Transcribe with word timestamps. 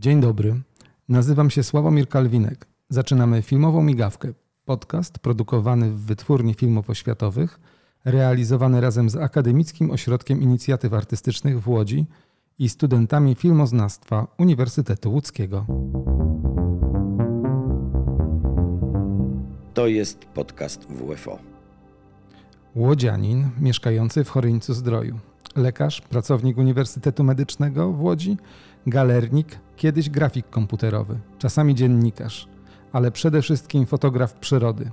Dzień 0.00 0.20
dobry. 0.20 0.60
Nazywam 1.08 1.50
się 1.50 1.62
Sławomir 1.62 2.08
Kalwinek. 2.08 2.66
Zaczynamy 2.88 3.42
filmową 3.42 3.82
migawkę. 3.82 4.32
Podcast 4.64 5.18
produkowany 5.18 5.90
w 5.90 6.00
Wytwórni 6.00 6.54
Filmów 6.54 6.90
Oświatowych, 6.90 7.60
realizowany 8.04 8.80
razem 8.80 9.10
z 9.10 9.16
Akademickim 9.16 9.90
Ośrodkiem 9.90 10.42
Inicjatyw 10.42 10.92
Artystycznych 10.92 11.62
w 11.62 11.68
Łodzi 11.68 12.06
i 12.58 12.68
studentami 12.68 13.34
filmoznawstwa 13.34 14.26
Uniwersytetu 14.38 15.12
Łódzkiego. 15.12 15.66
To 19.74 19.86
jest 19.86 20.24
podcast 20.24 20.86
WFO. 20.88 21.38
Łodzianin 22.76 23.50
mieszkający 23.60 24.24
w 24.24 24.28
Choryńcu 24.28 24.74
Zdroju. 24.74 25.18
Lekarz, 25.56 26.00
pracownik 26.00 26.58
Uniwersytetu 26.58 27.24
Medycznego 27.24 27.92
w 27.92 28.00
Łodzi, 28.00 28.36
galernik, 28.86 29.58
kiedyś 29.76 30.10
grafik 30.10 30.50
komputerowy, 30.50 31.18
czasami 31.38 31.74
dziennikarz, 31.74 32.48
ale 32.92 33.10
przede 33.10 33.42
wszystkim 33.42 33.86
fotograf 33.86 34.34
przyrody. 34.34 34.90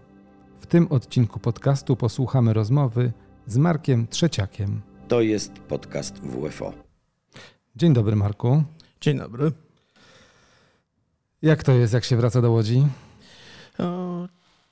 W 0.60 0.66
tym 0.68 0.88
odcinku 0.90 1.40
podcastu 1.40 1.96
posłuchamy 1.96 2.54
rozmowy 2.54 3.12
z 3.48 3.58
Markiem 3.58 4.08
Trzeciakiem. 4.08 4.82
To 5.08 5.22
jest 5.22 5.52
podcast 5.52 6.20
WFO. 6.20 6.74
Dzień 7.76 7.94
dobry, 7.94 8.16
Marku. 8.16 8.64
Dzień 9.02 9.18
dobry. 9.18 9.52
Jak 11.42 11.64
to 11.64 11.72
jest, 11.72 11.94
jak 11.94 12.04
się 12.04 12.18
wraca 12.18 12.42
do 12.42 12.52
Łodzi? 12.52 12.88
O, 13.80 14.28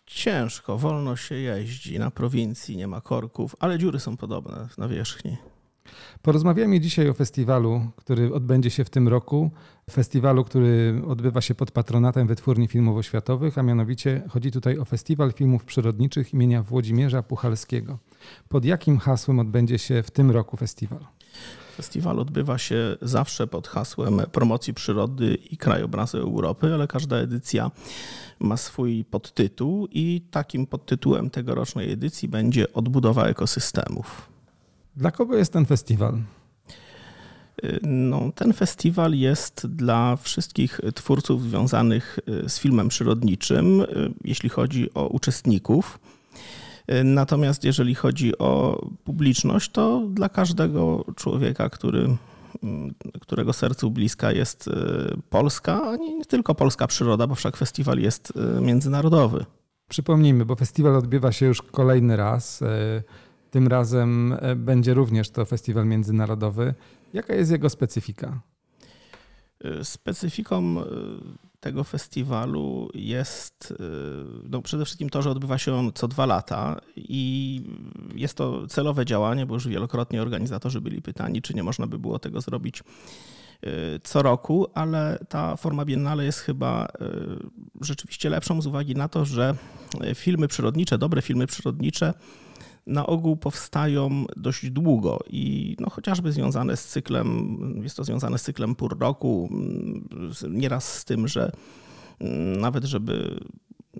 ciężko, 0.05 0.77
wolno 0.77 1.15
się 1.15 1.35
jeździ. 1.35 1.99
Na 1.99 2.11
prowincji 2.11 2.77
nie 2.77 2.87
ma 2.87 3.01
korków, 3.01 3.55
ale 3.59 3.79
dziury 3.79 3.99
są 3.99 4.17
podobne 4.17 4.67
na 4.77 4.87
wierzchni. 4.87 5.37
Porozmawiamy 6.21 6.79
dzisiaj 6.79 7.09
o 7.09 7.13
festiwalu, 7.13 7.81
który 7.95 8.33
odbędzie 8.33 8.69
się 8.69 8.83
w 8.83 8.89
tym 8.89 9.07
roku. 9.07 9.51
Festiwalu, 9.91 10.43
który 10.43 11.01
odbywa 11.07 11.41
się 11.41 11.55
pod 11.55 11.71
patronatem 11.71 12.27
Wytwórni 12.27 12.67
Filmów 12.67 12.97
Oświatowych, 12.97 13.57
a 13.57 13.63
mianowicie 13.63 14.23
chodzi 14.29 14.51
tutaj 14.51 14.77
o 14.79 14.85
Festiwal 14.85 15.33
Filmów 15.33 15.65
Przyrodniczych 15.65 16.33
imienia 16.33 16.63
Włodzimierza 16.63 17.23
Puchalskiego. 17.23 17.99
Pod 18.49 18.65
jakim 18.65 18.97
hasłem 18.97 19.39
odbędzie 19.39 19.79
się 19.79 20.03
w 20.03 20.11
tym 20.11 20.31
roku 20.31 20.57
festiwal? 20.57 20.99
Festiwal 21.75 22.19
odbywa 22.19 22.57
się 22.57 22.97
zawsze 23.01 23.47
pod 23.47 23.67
hasłem 23.67 24.21
promocji 24.31 24.73
przyrody 24.73 25.37
i 25.51 25.57
krajobrazu 25.57 26.17
Europy, 26.17 26.73
ale 26.73 26.87
każda 26.87 27.15
edycja 27.17 27.71
ma 28.39 28.57
swój 28.57 29.05
podtytuł 29.05 29.87
i 29.91 30.21
takim 30.31 30.67
podtytułem 30.67 31.29
tegorocznej 31.29 31.91
edycji 31.91 32.27
będzie 32.27 32.73
odbudowa 32.73 33.25
ekosystemów. 33.25 34.34
Dla 34.97 35.11
kogo 35.11 35.37
jest 35.37 35.53
ten 35.53 35.65
festiwal? 35.65 36.17
No, 37.83 38.31
ten 38.35 38.53
festiwal 38.53 39.13
jest 39.13 39.67
dla 39.67 40.15
wszystkich 40.15 40.81
twórców 40.95 41.43
związanych 41.43 42.19
z 42.47 42.59
filmem 42.59 42.87
przyrodniczym, 42.87 43.83
jeśli 44.23 44.49
chodzi 44.49 44.93
o 44.93 45.07
uczestników. 45.07 45.99
Natomiast 47.03 47.63
jeżeli 47.63 47.95
chodzi 47.95 48.37
o 48.37 48.81
publiczność, 49.03 49.71
to 49.71 50.07
dla 50.09 50.29
każdego 50.29 51.05
człowieka, 51.15 51.69
który, 51.69 52.17
którego 53.21 53.53
sercu 53.53 53.91
bliska 53.91 54.31
jest 54.31 54.69
Polska, 55.29 55.81
a 55.83 55.95
nie 55.95 56.25
tylko 56.25 56.55
polska 56.55 56.87
przyroda, 56.87 57.27
bo 57.27 57.35
wszak 57.35 57.57
festiwal 57.57 57.99
jest 57.99 58.33
międzynarodowy. 58.61 59.45
Przypomnijmy, 59.89 60.45
bo 60.45 60.55
festiwal 60.55 60.95
odbywa 60.95 61.31
się 61.31 61.45
już 61.45 61.61
kolejny 61.61 62.17
raz. 62.17 62.63
Tym 63.55 63.67
razem 63.67 64.37
będzie 64.55 64.93
również 64.93 65.29
to 65.29 65.45
festiwal 65.45 65.85
międzynarodowy. 65.85 66.73
Jaka 67.13 67.35
jest 67.35 67.51
jego 67.51 67.69
specyfika? 67.69 68.41
Specyfiką 69.83 70.75
tego 71.59 71.83
festiwalu 71.83 72.89
jest 72.93 73.73
no 74.49 74.61
przede 74.61 74.85
wszystkim 74.85 75.09
to, 75.09 75.21
że 75.21 75.29
odbywa 75.29 75.57
się 75.57 75.73
on 75.73 75.91
co 75.93 76.07
dwa 76.07 76.25
lata 76.25 76.81
i 76.95 77.61
jest 78.15 78.37
to 78.37 78.67
celowe 78.67 79.05
działanie, 79.05 79.45
bo 79.45 79.53
już 79.53 79.67
wielokrotnie 79.67 80.21
organizatorzy 80.21 80.81
byli 80.81 81.01
pytani, 81.01 81.41
czy 81.41 81.53
nie 81.53 81.63
można 81.63 81.87
by 81.87 81.99
było 81.99 82.19
tego 82.19 82.41
zrobić 82.41 82.83
co 84.03 84.21
roku, 84.21 84.67
ale 84.73 85.25
ta 85.29 85.55
forma 85.55 85.85
biennale 85.85 86.25
jest 86.25 86.39
chyba 86.39 86.87
rzeczywiście 87.81 88.29
lepszą 88.29 88.61
z 88.61 88.67
uwagi 88.67 88.95
na 88.95 89.07
to, 89.07 89.25
że 89.25 89.55
filmy 90.15 90.47
przyrodnicze, 90.47 90.97
dobre 90.97 91.21
filmy 91.21 91.47
przyrodnicze 91.47 92.13
na 92.87 93.05
ogół 93.05 93.35
powstają 93.35 94.25
dość 94.37 94.69
długo 94.69 95.19
i 95.29 95.75
no, 95.79 95.89
chociażby 95.89 96.31
związane 96.31 96.77
z 96.77 96.85
cyklem, 96.85 97.57
jest 97.83 97.97
to 97.97 98.03
związane 98.03 98.37
z 98.37 98.43
cyklem 98.43 98.75
pór 98.75 98.99
roku, 98.99 99.49
nieraz 100.49 100.93
z 100.93 101.05
tym, 101.05 101.27
że 101.27 101.51
nawet 102.59 102.83
żeby 102.83 103.39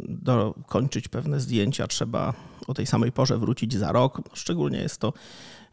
dokończyć 0.07 1.07
pewne 1.07 1.39
zdjęcia, 1.39 1.87
trzeba 1.87 2.33
o 2.67 2.73
tej 2.73 2.85
samej 2.85 3.11
porze 3.11 3.37
wrócić 3.37 3.73
za 3.73 3.91
rok. 3.91 4.21
Szczególnie 4.33 4.77
jest 4.77 4.97
to 4.97 5.13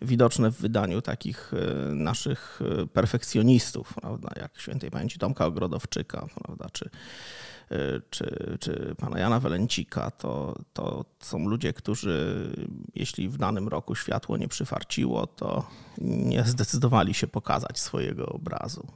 widoczne 0.05 0.51
w 0.51 0.61
wydaniu 0.61 1.03
takich 1.03 1.53
naszych 1.95 2.61
perfekcjonistów, 2.93 3.95
prawda, 3.95 4.31
jak 4.37 4.59
świętej 4.59 4.91
pamięci 4.91 5.19
Tomka 5.19 5.47
Ogrodowczyka, 5.47 6.27
prawda, 6.35 6.67
czy 6.73 6.91
czy, 8.11 8.57
czy 8.61 8.95
pana 8.99 9.19
Jana 9.19 9.41
Welencika, 9.41 10.11
to, 10.11 10.59
to 10.73 11.05
są 11.21 11.49
ludzie, 11.49 11.73
którzy 11.73 12.49
jeśli 12.95 13.29
w 13.29 13.37
danym 13.37 13.69
roku 13.69 13.95
światło 13.95 14.37
nie 14.37 14.49
przyfarciło, 14.49 15.27
to 15.27 15.67
nie 15.99 16.45
zdecydowali 16.45 17.15
się 17.15 17.27
pokazać 17.27 17.79
swojego 17.79 18.27
obrazu. 18.27 18.87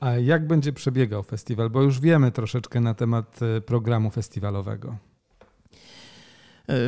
A 0.00 0.10
jak 0.10 0.46
będzie 0.46 0.72
przebiegał 0.72 1.22
festiwal? 1.22 1.70
Bo 1.70 1.82
już 1.82 2.00
wiemy 2.00 2.32
troszeczkę 2.32 2.80
na 2.80 2.94
temat 2.94 3.40
programu 3.66 4.10
festiwalowego. 4.10 4.96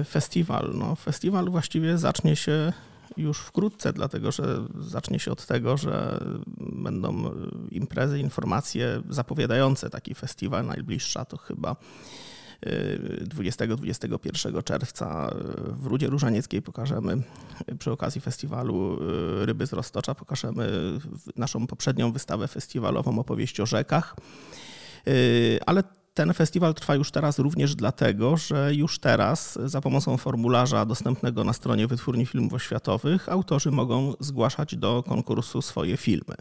Festiwal. 0.04 0.70
No, 0.74 0.96
festiwal 0.96 1.50
właściwie 1.50 1.98
zacznie 1.98 2.36
się 2.36 2.72
już 3.16 3.38
wkrótce, 3.38 3.92
dlatego 3.92 4.32
że 4.32 4.64
zacznie 4.80 5.18
się 5.18 5.32
od 5.32 5.46
tego, 5.46 5.76
że 5.76 6.24
będą 6.56 7.30
imprezy, 7.70 8.20
informacje 8.20 9.02
zapowiadające 9.08 9.90
taki 9.90 10.14
festiwal. 10.14 10.66
Najbliższa 10.66 11.24
to 11.24 11.36
chyba 11.36 11.76
20-21 13.24 14.64
czerwca 14.64 15.34
w 15.66 15.86
Rudzie 15.86 16.06
Różanieckiej 16.06 16.62
pokażemy 16.62 17.22
przy 17.78 17.92
okazji 17.92 18.20
festiwalu 18.20 18.98
Ryby 19.44 19.66
z 19.66 19.72
Roztocza, 19.72 20.14
pokażemy 20.14 20.70
naszą 21.36 21.66
poprzednią 21.66 22.12
wystawę 22.12 22.48
festiwalową 22.48 23.18
opowieść 23.18 23.60
o 23.60 23.66
rzekach. 23.66 24.16
Ale 25.66 25.82
ten 26.18 26.34
festiwal 26.34 26.74
trwa 26.74 26.94
już 26.94 27.10
teraz 27.10 27.38
również 27.38 27.74
dlatego, 27.74 28.36
że 28.36 28.74
już 28.74 28.98
teraz 28.98 29.58
za 29.64 29.80
pomocą 29.80 30.16
formularza 30.16 30.84
dostępnego 30.86 31.44
na 31.44 31.52
stronie 31.52 31.86
Wytwórni 31.86 32.26
Filmów 32.26 32.52
Oświatowych 32.52 33.28
autorzy 33.28 33.70
mogą 33.70 34.14
zgłaszać 34.20 34.76
do 34.76 35.02
konkursu 35.02 35.62
swoje 35.62 35.96
filmy. 35.96 36.34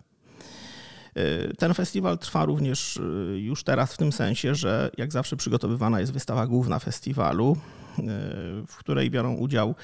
Ten 1.57 1.73
festiwal 1.73 2.17
trwa 2.17 2.45
również 2.45 2.99
już 3.35 3.63
teraz 3.63 3.93
w 3.93 3.97
tym 3.97 4.11
sensie, 4.11 4.55
że 4.55 4.91
jak 4.97 5.11
zawsze 5.11 5.37
przygotowywana 5.37 5.99
jest 5.99 6.13
wystawa 6.13 6.47
główna 6.47 6.79
festiwalu, 6.79 7.57
w 8.67 8.75
której 8.77 9.11
biorą 9.11 9.33
udział 9.33 9.75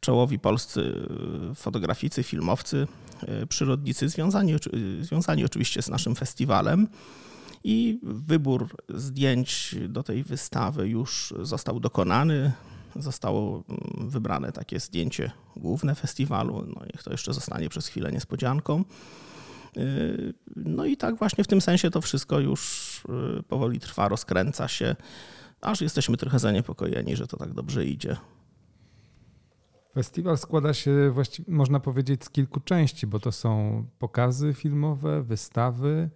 czołowi 0.00 0.38
polscy 0.38 1.06
fotograficy, 1.54 2.22
filmowcy, 2.22 2.86
przyrodnicy, 3.48 4.08
związani, 4.08 4.54
związani 5.00 5.44
oczywiście 5.44 5.82
z 5.82 5.88
naszym 5.88 6.14
festiwalem. 6.14 6.88
I 7.64 8.00
wybór 8.02 8.68
zdjęć 8.88 9.76
do 9.88 10.02
tej 10.02 10.22
wystawy 10.24 10.88
już 10.88 11.34
został 11.42 11.80
dokonany. 11.80 12.52
Zostało 12.96 13.64
wybrane 13.98 14.52
takie 14.52 14.80
zdjęcie 14.80 15.30
główne 15.56 15.94
festiwalu. 15.94 16.66
No 16.66 16.82
niech 16.92 17.02
to 17.02 17.10
jeszcze 17.10 17.34
zostanie 17.34 17.68
przez 17.68 17.86
chwilę 17.86 18.12
niespodzianką. 18.12 18.84
No 20.56 20.84
i 20.84 20.96
tak 20.96 21.16
właśnie 21.16 21.44
w 21.44 21.46
tym 21.46 21.60
sensie 21.60 21.90
to 21.90 22.00
wszystko 22.00 22.40
już 22.40 23.02
powoli 23.48 23.80
trwa, 23.80 24.08
rozkręca 24.08 24.68
się, 24.68 24.96
aż 25.60 25.80
jesteśmy 25.80 26.16
trochę 26.16 26.38
zaniepokojeni, 26.38 27.16
że 27.16 27.26
to 27.26 27.36
tak 27.36 27.52
dobrze 27.52 27.84
idzie. 27.84 28.16
Festiwal 29.94 30.38
składa 30.38 30.74
się 30.74 31.10
właściwie, 31.10 31.52
można 31.52 31.80
powiedzieć, 31.80 32.24
z 32.24 32.30
kilku 32.30 32.60
części, 32.60 33.06
bo 33.06 33.20
to 33.20 33.32
są 33.32 33.84
pokazy 33.98 34.54
filmowe, 34.54 35.22
wystawy, 35.22 36.10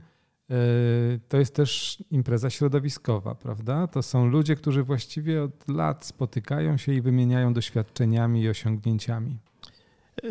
to 1.28 1.36
jest 1.36 1.54
też 1.54 2.02
impreza 2.10 2.50
środowiskowa, 2.50 3.34
prawda? 3.34 3.86
To 3.86 4.02
są 4.02 4.26
ludzie, 4.26 4.56
którzy 4.56 4.82
właściwie 4.82 5.42
od 5.42 5.68
lat 5.68 6.06
spotykają 6.06 6.76
się 6.76 6.92
i 6.92 7.00
wymieniają 7.00 7.54
doświadczeniami 7.54 8.42
i 8.42 8.48
osiągnięciami. 8.48 9.38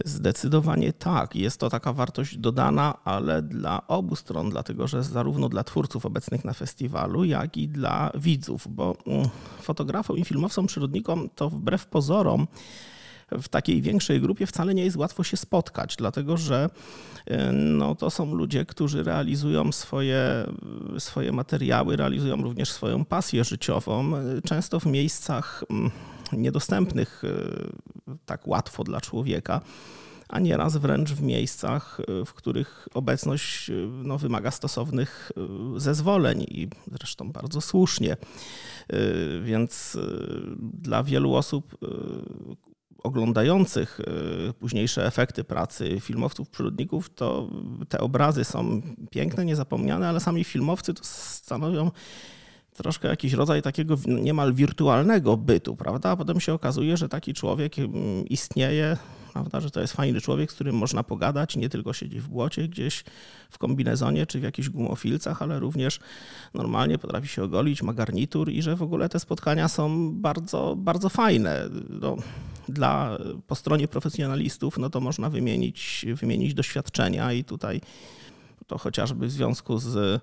Zdecydowanie 0.05 0.93
tak. 0.93 1.35
Jest 1.35 1.59
to 1.59 1.69
taka 1.69 1.93
wartość 1.93 2.37
dodana, 2.37 3.03
ale 3.03 3.41
dla 3.41 3.87
obu 3.87 4.15
stron, 4.15 4.49
dlatego 4.49 4.87
że 4.87 5.03
zarówno 5.03 5.49
dla 5.49 5.63
twórców 5.63 6.05
obecnych 6.05 6.45
na 6.45 6.53
festiwalu, 6.53 7.23
jak 7.23 7.57
i 7.57 7.67
dla 7.67 8.11
widzów, 8.15 8.67
bo 8.69 8.97
fotografom 9.61 10.17
i 10.17 10.25
filmowcom, 10.25 10.67
przyrodnikom 10.67 11.29
to 11.35 11.49
wbrew 11.49 11.85
pozorom 11.85 12.47
w 13.41 13.49
takiej 13.49 13.81
większej 13.81 14.21
grupie 14.21 14.45
wcale 14.45 14.73
nie 14.73 14.83
jest 14.83 14.97
łatwo 14.97 15.23
się 15.23 15.37
spotkać, 15.37 15.95
dlatego 15.95 16.37
że 16.37 16.69
no, 17.53 17.95
to 17.95 18.09
są 18.09 18.35
ludzie, 18.35 18.65
którzy 18.65 19.03
realizują 19.03 19.71
swoje, 19.71 20.45
swoje 20.99 21.31
materiały, 21.31 21.95
realizują 21.95 22.41
również 22.41 22.71
swoją 22.71 23.05
pasję 23.05 23.43
życiową, 23.43 24.11
często 24.45 24.79
w 24.79 24.85
miejscach 24.85 25.63
mm, 25.69 25.91
niedostępnych 26.33 27.23
tak 28.25 28.47
łatwo 28.47 28.83
dla 28.83 29.01
człowieka 29.01 29.61
a 30.31 30.39
nieraz 30.39 30.77
wręcz 30.77 31.11
w 31.11 31.21
miejscach, 31.21 31.97
w 32.25 32.33
których 32.33 32.87
obecność 32.93 33.71
no, 34.03 34.17
wymaga 34.17 34.51
stosownych 34.51 35.31
zezwoleń 35.77 36.41
i 36.41 36.67
zresztą 36.91 37.31
bardzo 37.31 37.61
słusznie. 37.61 38.17
Więc 39.43 39.97
dla 40.57 41.03
wielu 41.03 41.35
osób 41.35 41.77
oglądających 43.03 44.01
późniejsze 44.59 45.05
efekty 45.05 45.43
pracy 45.43 45.99
filmowców, 45.99 46.49
przyrodników, 46.49 47.09
to 47.09 47.49
te 47.89 47.99
obrazy 47.99 48.43
są 48.43 48.81
piękne, 49.11 49.45
niezapomniane, 49.45 50.09
ale 50.09 50.19
sami 50.19 50.43
filmowcy 50.43 50.93
to 50.93 51.03
stanowią 51.03 51.91
troszkę 52.73 53.07
jakiś 53.07 53.33
rodzaj 53.33 53.61
takiego 53.61 53.95
niemal 54.05 54.53
wirtualnego 54.53 55.37
bytu, 55.37 55.75
prawda? 55.75 56.09
A 56.09 56.15
potem 56.15 56.39
się 56.39 56.53
okazuje, 56.53 56.97
że 56.97 57.09
taki 57.09 57.33
człowiek 57.33 57.79
mm, 57.79 58.25
istnieje 58.25 58.97
prawda, 59.33 59.59
że 59.59 59.71
to 59.71 59.81
jest 59.81 59.93
fajny 59.93 60.21
człowiek, 60.21 60.51
z 60.51 60.55
którym 60.55 60.75
można 60.75 61.03
pogadać, 61.03 61.55
nie 61.55 61.69
tylko 61.69 61.93
siedzi 61.93 62.19
w 62.19 62.27
błocie 62.27 62.67
gdzieś 62.67 63.03
w 63.49 63.57
kombinezonie 63.57 64.25
czy 64.25 64.39
w 64.39 64.43
jakichś 64.43 64.69
gumofilcach, 64.69 65.41
ale 65.41 65.59
również 65.59 65.99
normalnie 66.53 66.97
potrafi 66.97 67.27
się 67.27 67.43
ogolić, 67.43 67.83
ma 67.83 67.93
garnitur 67.93 68.51
i 68.51 68.61
że 68.61 68.75
w 68.75 68.83
ogóle 68.83 69.09
te 69.09 69.19
spotkania 69.19 69.67
są 69.67 70.11
bardzo, 70.15 70.75
bardzo 70.77 71.09
fajne. 71.09 71.69
No, 71.89 72.17
dla, 72.69 73.17
po 73.47 73.55
stronie 73.55 73.87
profesjonalistów 73.87 74.77
no 74.77 74.89
to 74.89 74.99
można 74.99 75.29
wymienić, 75.29 76.05
wymienić 76.15 76.53
doświadczenia 76.53 77.33
i 77.33 77.43
tutaj 77.43 77.81
to 78.67 78.77
chociażby 78.77 79.27
w 79.27 79.31
związku 79.31 79.77
z 79.77 80.21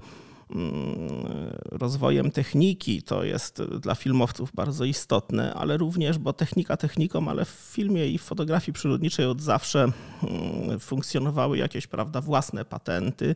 rozwojem 1.70 2.30
techniki. 2.30 3.02
To 3.02 3.24
jest 3.24 3.62
dla 3.62 3.94
filmowców 3.94 4.52
bardzo 4.54 4.84
istotne, 4.84 5.54
ale 5.54 5.76
również, 5.76 6.18
bo 6.18 6.32
technika 6.32 6.76
techniką, 6.76 7.28
ale 7.28 7.44
w 7.44 7.48
filmie 7.48 8.06
i 8.06 8.18
w 8.18 8.22
fotografii 8.22 8.72
przyrodniczej 8.72 9.26
od 9.26 9.40
zawsze 9.40 9.82
mm, 9.82 10.80
funkcjonowały 10.80 11.58
jakieś 11.58 11.86
prawda, 11.86 12.20
własne 12.20 12.64
patenty. 12.64 13.34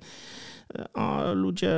A 0.94 1.24
ludzie 1.34 1.72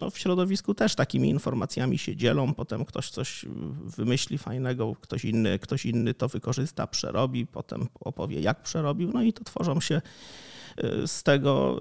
no, 0.00 0.10
w 0.10 0.18
środowisku 0.18 0.74
też 0.74 0.94
takimi 0.94 1.28
informacjami 1.28 1.98
się 1.98 2.16
dzielą. 2.16 2.54
Potem 2.54 2.84
ktoś 2.84 3.10
coś 3.10 3.46
wymyśli 3.96 4.38
fajnego, 4.38 4.96
ktoś 5.00 5.24
inny, 5.24 5.58
ktoś 5.58 5.86
inny 5.86 6.14
to 6.14 6.28
wykorzysta, 6.28 6.86
przerobi, 6.86 7.46
potem 7.46 7.88
opowie, 8.00 8.40
jak 8.40 8.62
przerobił. 8.62 9.10
No 9.14 9.22
i 9.22 9.32
to 9.32 9.44
tworzą 9.44 9.80
się 9.80 10.00
z 11.06 11.22
tego, 11.22 11.80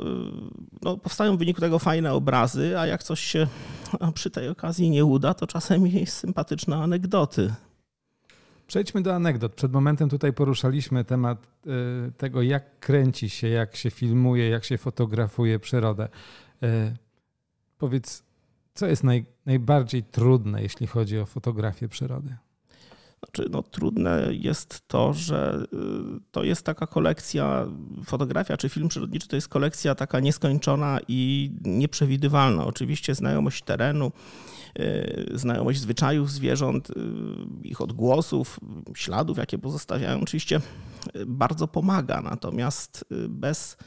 no, 0.82 0.98
powstają 0.98 1.36
w 1.36 1.40
wyniku 1.40 1.62
tego 1.62 1.80
fajne 1.80 2.14
obrazy, 2.14 2.80
a 2.80 2.88
jak 2.88 3.04
coś 3.04 3.20
się 3.20 3.48
przy 4.14 4.30
tej 4.30 4.50
okazji 4.50 4.90
nie 4.90 5.06
uda, 5.06 5.34
to 5.34 5.48
czasem 5.48 5.88
jest 5.88 6.18
sympatyczne 6.18 6.78
anegdoty. 6.78 7.54
Przejdźmy 8.68 9.02
do 9.02 9.16
anegdot. 9.16 9.54
Przed 9.54 9.72
momentem 9.72 10.10
tutaj 10.10 10.34
poruszaliśmy 10.34 11.06
temat 11.06 11.48
y, 12.08 12.12
tego, 12.12 12.42
jak 12.42 12.80
kręci 12.80 13.30
się, 13.30 13.48
jak 13.48 13.76
się 13.76 13.92
filmuje, 13.92 14.50
jak 14.50 14.64
się 14.64 14.78
fotografuje 14.78 15.60
przyrodę. 15.60 16.10
Y, 16.64 16.98
powiedz, 17.78 18.24
co 18.74 18.88
jest 18.88 19.04
naj, 19.04 19.26
najbardziej 19.46 20.04
trudne, 20.04 20.62
jeśli 20.62 20.88
chodzi 20.88 21.20
o 21.20 21.26
fotografię 21.26 21.88
przyrody? 21.88 22.38
Znaczy, 23.26 23.50
no, 23.52 23.64
trudne 23.64 24.28
jest 24.32 24.88
to, 24.88 25.14
że 25.14 25.64
y, 25.74 25.78
to 26.32 26.44
jest 26.44 26.66
taka 26.66 26.88
kolekcja, 26.88 27.68
fotografia 28.06 28.58
czy 28.58 28.70
film 28.70 28.88
przyrodniczy 28.88 29.28
to 29.28 29.36
jest 29.36 29.48
kolekcja 29.48 29.96
taka 29.96 30.20
nieskończona 30.20 31.00
i 31.08 31.52
nieprzewidywalna. 31.66 32.66
Oczywiście 32.66 33.16
znajomość 33.16 33.64
terenu, 33.64 34.12
y, 34.80 35.32
znajomość 35.34 35.80
zwyczajów 35.80 36.32
zwierząt, 36.32 36.90
y, 36.90 36.94
ich 37.64 37.82
odgłosów, 37.82 38.60
śladów, 38.96 39.38
jakie 39.38 39.58
pozostawiają, 39.58 40.22
oczywiście 40.22 40.62
bardzo 41.28 41.68
pomaga. 41.68 42.22
Natomiast 42.22 43.06
bez 43.30 43.78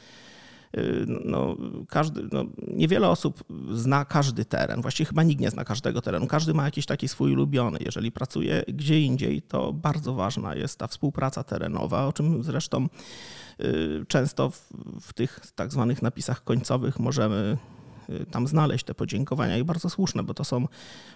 no, 1.25 1.57
każdy, 1.87 2.27
no, 2.31 2.45
niewiele 2.67 3.09
osób 3.09 3.43
zna 3.71 4.05
każdy 4.05 4.45
teren. 4.45 4.81
Właściwie 4.81 5.07
chyba 5.07 5.23
nikt 5.23 5.41
nie 5.41 5.49
zna 5.49 5.63
każdego 5.63 6.01
terenu. 6.01 6.27
Każdy 6.27 6.53
ma 6.53 6.65
jakiś 6.65 6.85
taki 6.85 7.07
swój 7.07 7.33
ulubiony. 7.33 7.79
Jeżeli 7.85 8.11
pracuje 8.11 8.63
gdzie 8.67 9.01
indziej, 9.01 9.41
to 9.41 9.73
bardzo 9.73 10.13
ważna 10.13 10.55
jest 10.55 10.79
ta 10.79 10.87
współpraca 10.87 11.43
terenowa, 11.43 12.07
o 12.07 12.13
czym 12.13 12.43
zresztą 12.43 12.87
y, 13.59 14.05
często 14.07 14.49
w, 14.49 14.71
w 15.01 15.13
tych 15.13 15.39
tak 15.55 15.71
zwanych 15.71 16.01
napisach 16.01 16.43
końcowych 16.43 16.99
możemy 16.99 17.57
y, 18.09 18.25
tam 18.25 18.47
znaleźć 18.47 18.85
te 18.85 18.95
podziękowania 18.95 19.57
i 19.57 19.63
bardzo 19.63 19.89
słuszne, 19.89 20.23
bo 20.23 20.33
to 20.33 20.43
są 20.43 20.67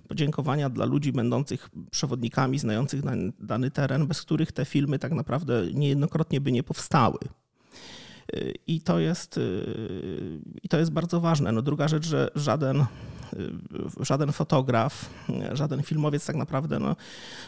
podziękowania 0.08 0.70
dla 0.70 0.86
ludzi 0.86 1.12
będących 1.12 1.70
przewodnikami, 1.92 2.60
znających 2.60 3.02
dany 3.40 3.72
teren, 3.72 4.08
bez 4.08 4.22
których 4.22 4.52
te 4.52 4.66
filmy 4.66 5.00
tak 5.00 5.12
naprawdę 5.12 5.74
niejednokrotnie 5.74 6.42
by 6.42 6.52
nie 6.52 6.64
powstały. 6.64 7.20
I 8.68 8.82
to 8.82 9.00
jest, 9.00 9.38
y, 9.38 10.40
i 10.64 10.70
to 10.70 10.80
jest 10.80 10.92
bardzo 10.92 11.22
ważne. 11.22 11.52
No 11.52 11.62
druga 11.62 11.88
rzecz, 11.88 12.06
że 12.08 12.32
żaden, 12.36 12.82
y, 12.82 12.86
żaden 14.00 14.32
fotograf, 14.32 15.10
żaden 15.54 15.84
filmowiec 15.84 16.26
tak 16.26 16.36
naprawdę, 16.36 16.80
no, 16.80 16.96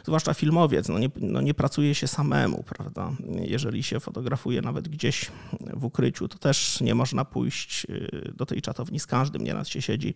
zwłaszcza 0.03 0.33
filmowiec, 0.33 0.89
no 0.89 0.99
nie, 0.99 1.09
no 1.15 1.41
nie 1.41 1.53
pracuje 1.53 1.95
się 1.95 2.07
samemu, 2.07 2.63
prawda? 2.63 3.11
Jeżeli 3.41 3.83
się 3.83 3.99
fotografuje 3.99 4.61
nawet 4.61 4.87
gdzieś 4.87 5.31
w 5.73 5.85
ukryciu, 5.85 6.27
to 6.27 6.37
też 6.37 6.81
nie 6.81 6.95
można 6.95 7.25
pójść 7.25 7.85
y, 7.89 8.33
do 8.37 8.45
tej 8.45 8.61
czatowni 8.61 8.99
z 8.99 9.07
każdym, 9.07 9.43
nieraz 9.43 9.67
się 9.67 9.81
siedzi 9.81 10.13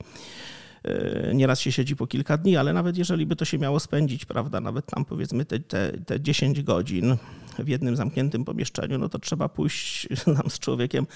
nieraz 1.34 1.60
się 1.60 1.72
siedzi 1.72 1.96
po 1.96 2.08
kilka 2.08 2.38
dni, 2.38 2.58
ale 2.58 2.74
nawet 2.74 2.98
jeżeli 2.98 3.26
by 3.26 3.36
to 3.36 3.46
się 3.46 3.58
miało 3.58 3.80
spędzić, 3.80 4.26
prawda, 4.26 4.62
nawet 4.62 4.86
tam 4.86 5.06
powiedzmy 5.06 5.46
te, 5.46 5.60
te, 5.60 5.92
te 5.92 6.22
10 6.22 6.64
godzin 6.64 7.18
w 7.60 7.68
jednym 7.68 7.96
zamkniętym 7.96 8.46
pomieszczeniu, 8.46 8.98
no 8.98 9.10
to 9.10 9.20
trzeba 9.20 9.50
pójść 9.50 10.08
nam 10.38 10.50
z 10.50 10.60
człowiekiem, 10.60 11.08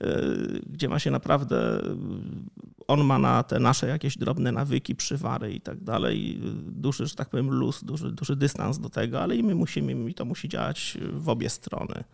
e, 0.00 0.22
gdzie 0.66 0.88
ma 0.88 0.98
się 0.98 1.10
naprawdę, 1.10 1.82
on 2.88 3.04
ma 3.04 3.18
na 3.18 3.42
te 3.42 3.60
nasze 3.60 3.88
jakieś 3.88 4.18
drobne 4.18 4.52
nawyki, 4.52 4.94
przywary 4.94 5.52
i 5.52 5.60
tak 5.60 5.80
dalej, 5.80 6.40
duży, 6.66 7.06
że 7.06 7.14
tak 7.14 7.30
powiem, 7.30 7.50
luz, 7.50 7.84
duży, 7.84 8.12
duży 8.12 8.36
dystans 8.36 8.78
do 8.78 8.88
tego, 8.88 9.22
ale 9.22 9.36
i 9.36 9.42
my 9.42 9.54
musimy, 9.54 10.10
i 10.10 10.14
to 10.14 10.24
musi 10.24 10.48
działać 10.48 10.98
w 11.12 11.28
obie 11.28 11.50
strony. 11.50 12.04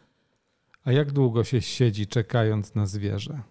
A 0.84 0.92
jak 0.92 1.12
długo 1.12 1.44
się 1.44 1.60
siedzi 1.60 2.06
czekając 2.06 2.74
na 2.74 2.86
zwierzę? 2.86 3.42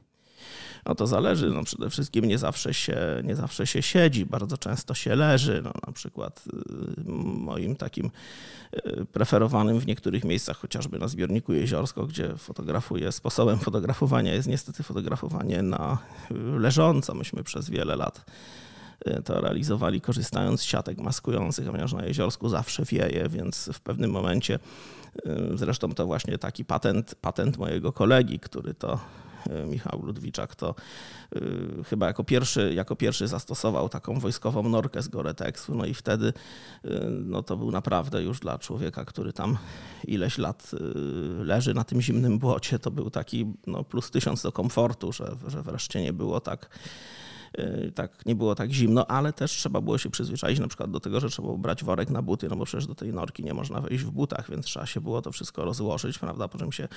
No 0.85 0.95
to 0.95 1.07
zależy. 1.07 1.49
No 1.49 1.63
przede 1.63 1.89
wszystkim 1.89 2.25
nie 2.25 2.37
zawsze, 2.37 2.73
się, 2.73 2.97
nie 3.23 3.35
zawsze 3.35 3.67
się 3.67 3.81
siedzi, 3.81 4.25
bardzo 4.25 4.57
często 4.57 4.93
się 4.93 5.15
leży. 5.15 5.61
No 5.63 5.71
na 5.87 5.93
przykład 5.93 6.43
y, 6.47 7.11
moim 7.15 7.75
takim 7.75 8.11
y, 8.75 9.05
preferowanym 9.05 9.79
w 9.79 9.87
niektórych 9.87 10.23
miejscach, 10.23 10.57
chociażby 10.57 10.99
na 10.99 11.07
zbiorniku 11.07 11.53
Jeziorsko, 11.53 12.07
gdzie 12.07 12.37
fotografuję, 12.37 13.11
sposobem 13.11 13.59
fotografowania 13.59 14.33
jest 14.33 14.47
niestety 14.47 14.83
fotografowanie 14.83 15.61
na 15.61 15.97
y, 16.31 16.59
leżąco. 16.59 17.13
Myśmy 17.13 17.43
przez 17.43 17.69
wiele 17.69 17.95
lat 17.95 18.25
to 19.25 19.41
realizowali 19.41 20.01
korzystając 20.01 20.61
z 20.61 20.63
siatek 20.63 20.97
maskujących, 20.97 21.65
ponieważ 21.65 21.93
na 21.93 22.05
Jeziorsku 22.05 22.49
zawsze 22.49 22.83
wieje, 22.85 23.29
więc 23.29 23.69
w 23.73 23.79
pewnym 23.79 24.11
momencie, 24.11 24.59
zresztą 25.55 25.93
to 25.93 26.05
właśnie 26.05 26.37
taki 26.37 26.65
patent, 26.65 27.15
patent 27.15 27.57
mojego 27.57 27.93
kolegi, 27.93 28.39
który 28.39 28.73
to 28.73 28.99
Michał 29.67 30.05
Ludwiczak, 30.05 30.55
to 30.55 30.75
e, 31.35 31.39
chyba 31.83 32.07
jako 32.07 32.23
pierwszy, 32.23 32.73
jako 32.73 32.95
pierwszy 32.95 33.27
zastosował 33.27 33.89
taką 33.89 34.19
wojskową 34.19 34.69
norkę 34.69 35.01
z 35.01 35.07
Goretexu, 35.07 35.75
no 35.75 35.85
i 35.85 35.93
wtedy 35.93 36.33
e, 36.85 36.89
no 37.09 37.43
to 37.43 37.57
był 37.57 37.71
naprawdę 37.71 38.23
już 38.23 38.39
dla 38.39 38.59
człowieka, 38.59 39.05
który 39.05 39.33
tam 39.33 39.57
ileś 40.07 40.37
lat 40.37 40.71
leży 41.39 41.73
na 41.73 41.83
tym 41.83 42.01
zimnym 42.01 42.39
błocie, 42.39 42.79
to 42.79 42.91
był 42.91 43.09
taki 43.09 43.53
no, 43.67 43.83
plus 43.83 44.11
tysiąc 44.11 44.41
do 44.41 44.51
komfortu, 44.51 45.13
że, 45.13 45.35
że 45.47 45.61
wreszcie 45.61 46.01
nie 46.01 46.13
było 46.13 46.39
tak 46.39 46.69
Y, 46.69 47.30
tak 47.95 48.25
nie 48.25 48.35
było 48.35 48.55
tak 48.55 48.71
zimno, 48.71 49.07
ale 49.07 49.33
też 49.33 49.51
trzeba 49.51 49.81
było 49.81 49.97
się 49.97 50.09
przyzwyczaić 50.09 50.59
na 50.59 50.67
przykład 50.67 50.91
do 50.91 50.99
tego, 50.99 51.19
że 51.19 51.29
trzeba 51.29 51.53
brać 51.53 51.83
worek 51.83 52.09
na 52.09 52.21
buty, 52.21 52.47
no 52.49 52.55
bo 52.55 52.65
przecież 52.65 52.87
do 52.87 52.95
tej 52.95 53.13
norki 53.13 53.43
nie 53.43 53.53
można 53.53 53.81
wejść 53.81 54.03
w 54.03 54.11
butach, 54.11 54.49
więc 54.49 54.65
trzeba 54.65 54.85
się 54.85 55.01
było 55.01 55.21
to 55.21 55.31
wszystko 55.31 55.65
rozłożyć, 55.65 56.19
prawda, 56.19 56.47
po 56.47 56.57
czym 56.57 56.71
się 56.71 56.87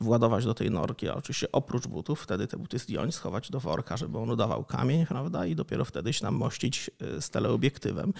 władować 0.00 0.44
do 0.44 0.54
tej 0.54 0.70
norki, 0.70 1.08
a 1.08 1.14
oczywiście 1.14 1.52
oprócz 1.52 1.86
butów 1.86 2.20
wtedy 2.20 2.46
te 2.46 2.56
buty 2.56 2.78
zdjąć, 2.78 3.14
schować 3.14 3.50
do 3.50 3.60
worka, 3.60 3.96
żeby 3.96 4.18
on 4.18 4.30
udawał 4.30 4.64
kamień, 4.64 5.06
prawda, 5.06 5.46
i 5.46 5.54
dopiero 5.54 5.84
wtedy 5.84 6.12
się 6.12 6.24
nam 6.24 6.34
mościć 6.34 6.90
y, 7.02 7.20
z 7.20 7.30
teleobiektywem. 7.30 8.12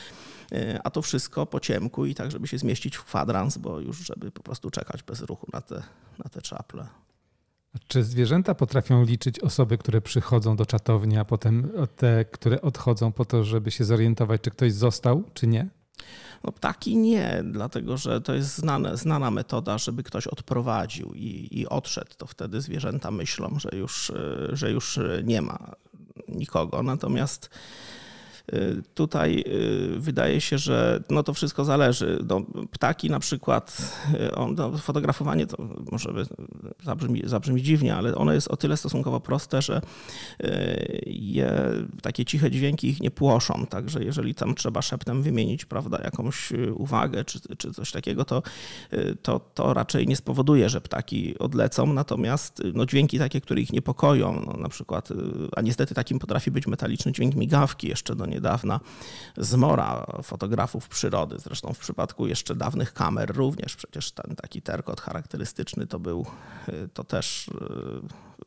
Y, 0.52 0.78
a 0.84 0.90
to 0.90 1.02
wszystko 1.02 1.46
po 1.46 1.60
ciemku 1.60 2.06
i 2.06 2.14
tak, 2.14 2.30
żeby 2.30 2.48
się 2.48 2.58
zmieścić 2.58 2.96
w 2.96 3.04
kwadrans, 3.04 3.58
bo 3.58 3.80
już 3.80 3.98
żeby 3.98 4.30
po 4.30 4.42
prostu 4.42 4.70
czekać 4.70 5.02
bez 5.02 5.20
ruchu 5.20 5.46
na 5.52 5.60
te, 5.60 5.82
na 6.24 6.30
te 6.30 6.42
czaple. 6.42 6.86
Czy 7.88 8.04
zwierzęta 8.04 8.54
potrafią 8.54 9.04
liczyć 9.04 9.40
osoby, 9.40 9.78
które 9.78 10.00
przychodzą 10.00 10.56
do 10.56 10.66
czatowni, 10.66 11.18
a 11.18 11.24
potem 11.24 11.72
te, 11.96 12.24
które 12.24 12.62
odchodzą 12.62 13.12
po 13.12 13.24
to, 13.24 13.44
żeby 13.44 13.70
się 13.70 13.84
zorientować, 13.84 14.40
czy 14.40 14.50
ktoś 14.50 14.72
został, 14.72 15.24
czy 15.34 15.46
nie? 15.46 15.68
No 16.44 16.52
ptaki 16.52 16.96
nie, 16.96 17.42
dlatego 17.44 17.96
że 17.96 18.20
to 18.20 18.34
jest 18.34 18.56
znane, 18.56 18.96
znana 18.96 19.30
metoda, 19.30 19.78
żeby 19.78 20.02
ktoś 20.02 20.26
odprowadził 20.26 21.14
i, 21.14 21.48
i 21.50 21.68
odszedł. 21.68 22.10
To 22.16 22.26
wtedy 22.26 22.60
zwierzęta 22.60 23.10
myślą, 23.10 23.56
że 23.58 23.78
już, 23.78 24.12
że 24.52 24.70
już 24.70 25.00
nie 25.24 25.42
ma 25.42 25.58
nikogo. 26.28 26.82
Natomiast 26.82 27.50
Y, 27.50 28.05
tutaj 28.94 29.44
y, 29.46 30.00
wydaje 30.00 30.40
się, 30.40 30.58
że 30.58 31.02
no 31.10 31.22
to 31.22 31.34
wszystko 31.34 31.64
zależy. 31.64 32.24
No, 32.28 32.42
ptaki 32.70 33.10
na 33.10 33.20
przykład, 33.20 33.92
y, 34.14 34.34
on, 34.34 34.54
no, 34.54 34.78
fotografowanie 34.78 35.46
to 35.46 35.68
może 35.92 36.10
zabrzmi, 36.84 37.22
zabrzmi 37.24 37.62
dziwnie, 37.62 37.94
ale 37.94 38.14
ono 38.14 38.32
jest 38.32 38.48
o 38.48 38.56
tyle 38.56 38.76
stosunkowo 38.76 39.20
proste, 39.20 39.62
że 39.62 39.80
je, 41.06 41.52
takie 42.02 42.24
ciche 42.24 42.50
dźwięki 42.50 42.88
ich 42.88 43.00
nie 43.00 43.10
płoszą. 43.10 43.66
Także 43.66 44.04
jeżeli 44.04 44.34
tam 44.34 44.54
trzeba 44.54 44.82
szeptem 44.82 45.22
wymienić 45.22 45.64
prawda, 45.64 46.00
jakąś 46.04 46.52
uwagę 46.74 47.24
czy, 47.24 47.40
czy 47.56 47.72
coś 47.72 47.92
takiego, 47.92 48.24
to, 48.24 48.42
to, 49.22 49.40
to 49.54 49.74
raczej 49.74 50.06
nie 50.06 50.16
spowoduje, 50.16 50.68
że 50.68 50.80
ptaki 50.80 51.38
odlecą. 51.38 51.92
Natomiast 51.92 52.62
no, 52.74 52.86
dźwięki 52.86 53.18
takie, 53.18 53.40
które 53.40 53.60
ich 53.60 53.72
niepokoją, 53.72 54.42
no, 54.46 54.52
na 54.52 54.68
przykład, 54.68 55.08
a 55.56 55.60
niestety 55.60 55.94
takim 55.94 56.18
potrafi 56.18 56.50
być 56.50 56.66
metaliczny 56.66 57.12
dźwięk 57.12 57.34
migawki 57.34 57.88
jeszcze 57.88 58.16
do 58.16 58.26
nie 58.26 58.35
niedawna 58.36 58.80
zmora 59.36 60.06
fotografów 60.22 60.88
przyrody. 60.88 61.38
Zresztą 61.38 61.72
w 61.72 61.78
przypadku 61.78 62.26
jeszcze 62.26 62.54
dawnych 62.54 62.92
kamer 62.92 63.36
również 63.36 63.76
przecież 63.76 64.12
ten 64.12 64.36
taki 64.36 64.62
terkot 64.62 65.00
charakterystyczny 65.00 65.86
to 65.86 65.98
był, 65.98 66.26
to 66.94 67.04
też 67.04 67.50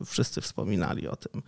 e, 0.00 0.04
wszyscy 0.04 0.40
wspominali 0.40 1.08
o 1.08 1.16
tym 1.16 1.42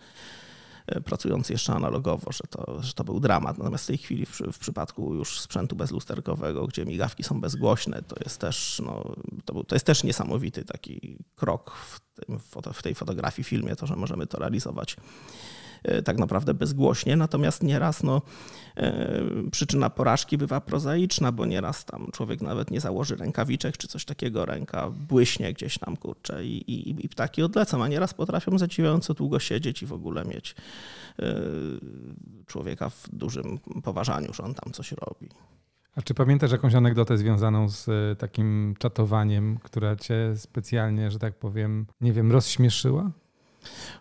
e, 0.87 1.01
pracujący 1.01 1.53
jeszcze 1.53 1.73
analogowo, 1.73 2.31
że 2.31 2.43
to, 2.49 2.81
że 2.81 2.93
to 2.93 3.03
był 3.03 3.19
dramat. 3.19 3.57
Natomiast 3.57 3.83
w 3.83 3.87
tej 3.87 3.97
chwili 3.97 4.25
w, 4.25 4.39
w, 4.39 4.59
przypadku 4.59 5.15
już 5.15 5.39
sprzętu 5.39 5.75
bezlusterkowego, 5.75 6.67
gdzie 6.67 6.85
migawki 6.85 7.23
są 7.23 7.41
bezgłośne, 7.41 8.01
to 8.01 8.15
jest 8.23 8.39
też, 8.39 8.81
no, 8.85 9.15
to, 9.45 9.53
był, 9.53 9.63
to 9.63 9.75
jest 9.75 9.85
też 9.85 10.03
niesamowity 10.03 10.65
taki 10.65 11.17
krok 11.35 11.75
w, 11.75 11.99
tym, 11.99 12.39
w 12.73 12.83
tej 12.83 12.95
fotografii, 12.95 13.43
filmie, 13.43 13.75
to, 13.75 13.87
że 13.87 13.95
możemy 13.95 14.27
to 14.27 14.39
realizować 14.39 14.97
tak 16.05 16.17
naprawdę 16.17 16.53
bezgłośnie, 16.53 17.15
natomiast 17.15 17.63
nieraz 17.63 18.03
no, 18.03 18.21
e, 18.77 19.23
przyczyna 19.51 19.89
porażki 19.89 20.37
bywa 20.37 20.61
prozaiczna, 20.61 21.31
bo 21.31 21.45
nieraz 21.45 21.85
tam 21.85 22.07
człowiek 22.13 22.41
nawet 22.41 22.71
nie 22.71 22.81
założy 22.81 23.15
rękawiczek 23.15 23.77
czy 23.77 23.87
coś 23.87 24.05
takiego, 24.05 24.45
ręka 24.45 24.89
błyśnie 24.89 25.53
gdzieś 25.53 25.77
tam, 25.77 25.97
kurczę, 25.97 26.45
i, 26.45 26.71
i, 26.71 27.05
i 27.05 27.09
ptaki 27.09 27.43
odlecą, 27.43 27.83
a 27.83 27.87
nieraz 27.87 28.13
potrafią 28.13 28.57
zadziwiająco 28.57 29.13
długo 29.13 29.39
siedzieć 29.39 29.83
i 29.83 29.85
w 29.85 29.93
ogóle 29.93 30.25
mieć 30.25 30.55
e, 31.19 31.35
człowieka 32.45 32.89
w 32.89 33.09
dużym 33.13 33.59
poważaniu, 33.83 34.33
że 34.33 34.43
on 34.43 34.53
tam 34.53 34.73
coś 34.73 34.91
robi. 34.91 35.29
A 35.95 36.01
czy 36.01 36.13
pamiętasz 36.13 36.51
jakąś 36.51 36.75
anegdotę 36.75 37.17
związaną 37.17 37.69
z 37.69 37.89
takim 38.19 38.75
czatowaniem, 38.79 39.57
która 39.63 39.95
cię 39.95 40.33
specjalnie, 40.35 41.11
że 41.11 41.19
tak 41.19 41.39
powiem, 41.39 41.85
nie 42.01 42.13
wiem, 42.13 42.31
rozśmieszyła? 42.31 43.11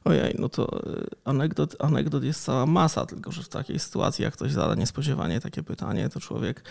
Ojej, 0.04 0.36
no 0.38 0.48
to 0.48 0.82
e, 0.86 1.04
anegdot, 1.24 1.76
anegdot 1.78 2.24
jest 2.24 2.44
cała 2.44 2.66
masa, 2.66 3.06
tylko 3.06 3.32
że 3.32 3.42
w 3.42 3.48
takiej 3.48 3.78
sytuacji, 3.78 4.24
jak 4.24 4.34
ktoś 4.34 4.52
zada 4.52 4.74
niespodziewanie 4.74 5.40
takie 5.40 5.62
pytanie, 5.62 6.08
to 6.08 6.20
człowiek 6.20 6.64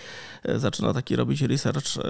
e, 0.43 0.59
zaczyna 0.59 0.93
taki 0.93 1.15
robić 1.15 1.41
research 1.41 1.97
e, 1.97 2.01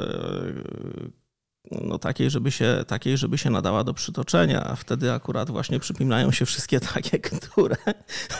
no 1.71 1.99
takiej, 1.99 2.29
żeby 2.29 2.51
się, 2.51 2.83
takiej, 2.87 3.17
żeby 3.17 3.37
się 3.37 3.49
nadała 3.49 3.83
do 3.83 3.93
przytoczenia, 3.93 4.63
a 4.63 4.75
wtedy 4.75 5.13
akurat 5.13 5.49
właśnie 5.49 5.79
przypominają 5.79 6.31
się 6.31 6.45
wszystkie 6.45 6.79
takie, 6.93 7.19
które 7.19 7.75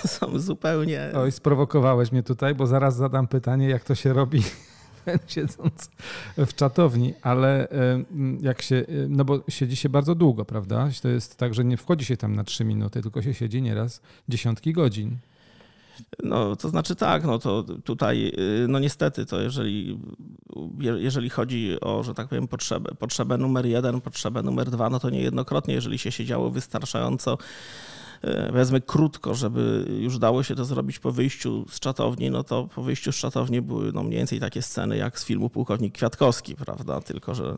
są 0.05 0.39
zupełnie... 0.39 1.11
Oj, 1.15 1.31
sprowokowałeś 1.31 2.11
mnie 2.11 2.23
tutaj, 2.23 2.55
bo 2.55 2.67
zaraz 2.67 2.95
zadam 2.95 3.27
pytanie, 3.27 3.69
jak 3.69 3.83
to 3.83 3.95
się 3.95 4.13
robi 4.13 4.43
siedząc 5.27 5.89
w 6.37 6.53
czatowni, 6.53 7.13
ale 7.21 7.67
jak 8.41 8.61
się, 8.61 8.85
no 9.09 9.25
bo 9.25 9.43
siedzi 9.49 9.75
się 9.75 9.89
bardzo 9.89 10.15
długo, 10.15 10.45
prawda? 10.45 10.89
To 11.01 11.07
jest 11.07 11.37
tak, 11.37 11.53
że 11.53 11.65
nie 11.65 11.77
wchodzi 11.77 12.05
się 12.05 12.17
tam 12.17 12.35
na 12.35 12.43
trzy 12.43 12.65
minuty, 12.65 13.01
tylko 13.01 13.21
się 13.21 13.33
siedzi 13.33 13.61
nieraz 13.61 14.01
dziesiątki 14.29 14.73
godzin. 14.73 15.17
No, 16.23 16.55
to 16.55 16.69
znaczy 16.69 16.95
tak, 16.95 17.23
no 17.23 17.39
to 17.39 17.63
tutaj, 17.83 18.31
y, 18.63 18.67
no 18.67 18.79
niestety, 18.79 19.25
to 19.25 19.41
jeżeli, 19.41 19.99
jeżeli 20.79 21.29
chodzi 21.29 21.77
o, 21.81 22.03
że 22.03 22.13
tak 22.13 22.27
powiem, 22.27 22.47
potrzebę, 22.47 22.95
potrzebę 22.99 23.37
numer 23.37 23.65
jeden, 23.65 24.01
potrzebę 24.01 24.43
numer 24.43 24.69
dwa, 24.69 24.89
no 24.89 24.99
to 24.99 25.09
niejednokrotnie, 25.09 25.73
jeżeli 25.73 25.97
się 25.97 26.11
siedziało 26.11 26.49
wystarczająco 26.49 27.37
E, 28.21 28.51
powiedzmy 28.51 28.81
krótko, 28.81 29.35
żeby 29.35 29.85
już 29.99 30.19
dało 30.19 30.43
się 30.43 30.55
to 30.55 30.65
zrobić 30.65 30.99
po 30.99 31.11
wyjściu 31.11 31.65
z 31.69 31.79
czatowni, 31.79 32.31
no 32.31 32.43
to 32.43 32.67
po 32.75 32.83
wyjściu 32.83 33.11
z 33.11 33.15
czatowni 33.15 33.61
były 33.61 33.91
no 33.91 34.03
mniej 34.03 34.17
więcej 34.17 34.39
takie 34.39 34.61
sceny 34.61 34.97
jak 34.97 35.19
z 35.19 35.25
filmu 35.25 35.49
Pułkownik 35.49 35.93
Kwiatkowski, 35.93 36.55
prawda? 36.55 37.01
Tylko, 37.01 37.35
że 37.35 37.55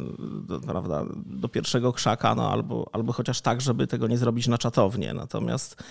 do, 0.47 0.59
prawda, 0.59 1.05
do 1.25 1.49
pierwszego 1.49 1.93
krzaka, 1.93 2.35
no 2.35 2.51
albo, 2.51 2.89
albo 2.91 3.13
chociaż 3.13 3.41
tak, 3.41 3.61
żeby 3.61 3.87
tego 3.87 4.07
nie 4.07 4.17
zrobić 4.17 4.47
na 4.47 4.57
czatownię. 4.57 5.13
Natomiast 5.13 5.83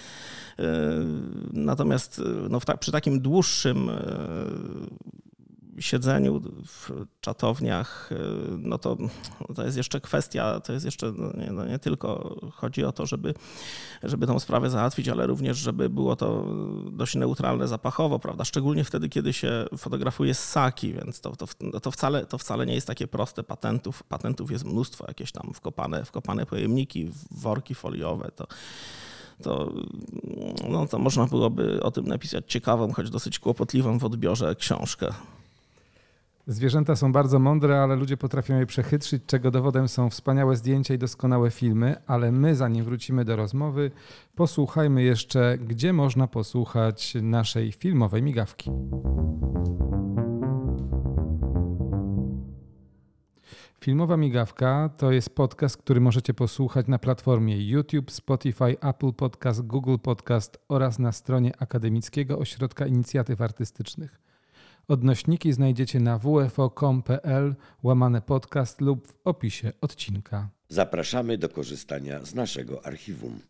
e, 0.58 0.64
Natomiast 1.52 2.22
no, 2.50 2.60
ta, 2.60 2.76
przy 2.76 2.92
takim 2.92 3.20
dłuższym 3.20 3.90
e, 3.90 3.94
siedzeniu 5.82 6.40
w 6.66 6.90
czatowniach, 7.20 8.12
y, 8.12 8.16
no 8.58 8.78
to, 8.78 8.96
to 9.54 9.64
jest 9.64 9.76
jeszcze 9.76 10.00
kwestia, 10.00 10.60
to 10.60 10.72
jest 10.72 10.84
jeszcze 10.84 11.12
no 11.12 11.32
nie, 11.36 11.52
no 11.52 11.66
nie, 11.66 11.78
tylko 11.78 12.36
chodzi 12.52 12.84
o 12.84 12.92
to, 12.92 13.06
żeby, 13.06 13.34
żeby 14.02 14.26
tą 14.26 14.38
sprawę 14.38 14.70
załatwić, 14.70 15.08
ale 15.08 15.26
również, 15.26 15.58
żeby 15.58 15.90
było 15.90 16.16
to 16.16 16.46
dość 16.92 17.14
neutralne 17.14 17.68
zapachowo, 17.68 18.18
prawda? 18.18 18.44
Szczególnie 18.44 18.84
wtedy, 18.84 19.08
kiedy 19.08 19.32
się 19.32 19.66
fotografuje 19.78 20.34
z 20.34 20.48
saki, 20.48 20.92
więc 20.92 21.20
to, 21.20 21.36
to, 21.36 21.46
to, 21.80 21.90
wcale, 21.90 22.26
to 22.26 22.38
wcale 22.38 22.66
nie 22.66 22.74
jest 22.74 22.86
takie 22.86 23.06
proste 23.06 23.42
patentów. 23.42 24.02
Patentów 24.02 24.50
jest 24.50 24.64
mnóstwo, 24.64 25.04
jakieś 25.08 25.32
tam 25.32 25.52
wkopane, 25.54 26.04
wkopane 26.04 26.46
pojemniki, 26.46 27.10
worki 27.30 27.74
foliowe, 27.74 28.30
to 28.36 28.46
to, 29.42 29.72
no, 30.68 30.86
to 30.86 30.98
można 30.98 31.26
byłoby 31.26 31.82
o 31.82 31.90
tym 31.90 32.06
napisać 32.06 32.44
ciekawą, 32.46 32.92
choć 32.92 33.10
dosyć 33.10 33.38
kłopotliwą 33.38 33.98
w 33.98 34.04
odbiorze 34.04 34.54
książkę. 34.54 35.14
Zwierzęta 36.46 36.96
są 36.96 37.12
bardzo 37.12 37.38
mądre, 37.38 37.82
ale 37.82 37.96
ludzie 37.96 38.16
potrafią 38.16 38.58
je 38.58 38.66
przechytrzyć, 38.66 39.22
czego 39.26 39.50
dowodem 39.50 39.88
są 39.88 40.10
wspaniałe 40.10 40.56
zdjęcia 40.56 40.94
i 40.94 40.98
doskonałe 40.98 41.50
filmy. 41.50 41.96
Ale 42.06 42.32
my, 42.32 42.56
zanim 42.56 42.84
wrócimy 42.84 43.24
do 43.24 43.36
rozmowy, 43.36 43.90
posłuchajmy 44.34 45.02
jeszcze, 45.02 45.58
gdzie 45.58 45.92
można 45.92 46.26
posłuchać 46.26 47.14
naszej 47.22 47.72
filmowej 47.72 48.22
migawki. 48.22 48.70
Filmowa 53.80 54.16
Migawka 54.16 54.90
to 54.96 55.12
jest 55.12 55.34
podcast, 55.34 55.76
który 55.76 56.00
możecie 56.00 56.34
posłuchać 56.34 56.86
na 56.86 56.98
platformie 56.98 57.68
YouTube, 57.68 58.10
Spotify, 58.10 58.80
Apple 58.80 59.12
Podcast, 59.12 59.62
Google 59.62 59.96
Podcast 60.02 60.58
oraz 60.68 60.98
na 60.98 61.12
stronie 61.12 61.52
Akademickiego 61.58 62.38
Ośrodka 62.38 62.86
Inicjatyw 62.86 63.40
Artystycznych. 63.40 64.21
Odnośniki 64.92 65.52
znajdziecie 65.52 66.00
na 66.00 66.18
wfo.com.pl 66.18 67.54
łamane 67.82 68.22
podcast 68.22 68.80
lub 68.80 69.08
w 69.08 69.18
opisie 69.24 69.72
odcinka. 69.80 70.48
Zapraszamy 70.68 71.38
do 71.38 71.48
korzystania 71.48 72.24
z 72.24 72.34
naszego 72.34 72.86
archiwum. 72.86 73.40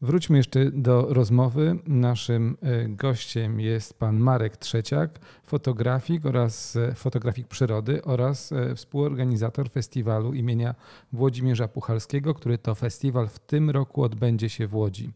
Wróćmy 0.00 0.36
jeszcze 0.36 0.70
do 0.70 1.06
rozmowy. 1.14 1.78
Naszym 1.86 2.56
e, 2.62 2.88
gościem 2.88 3.60
jest 3.60 3.98
pan 3.98 4.18
Marek 4.18 4.56
Trzeciak, 4.56 5.18
fotografik 5.44 6.26
oraz 6.26 6.76
e, 6.76 6.94
fotografik 6.94 7.48
przyrody 7.48 8.04
oraz 8.04 8.52
e, 8.52 8.74
współorganizator 8.74 9.70
festiwalu 9.70 10.32
imienia 10.32 10.74
Włodzimierza 11.12 11.68
Puchalskiego, 11.68 12.34
który 12.34 12.58
to 12.58 12.74
festiwal 12.74 13.28
w 13.28 13.38
tym 13.38 13.70
roku 13.70 14.02
odbędzie 14.02 14.48
się 14.48 14.66
w 14.66 14.74
Łodzi. 14.74 15.12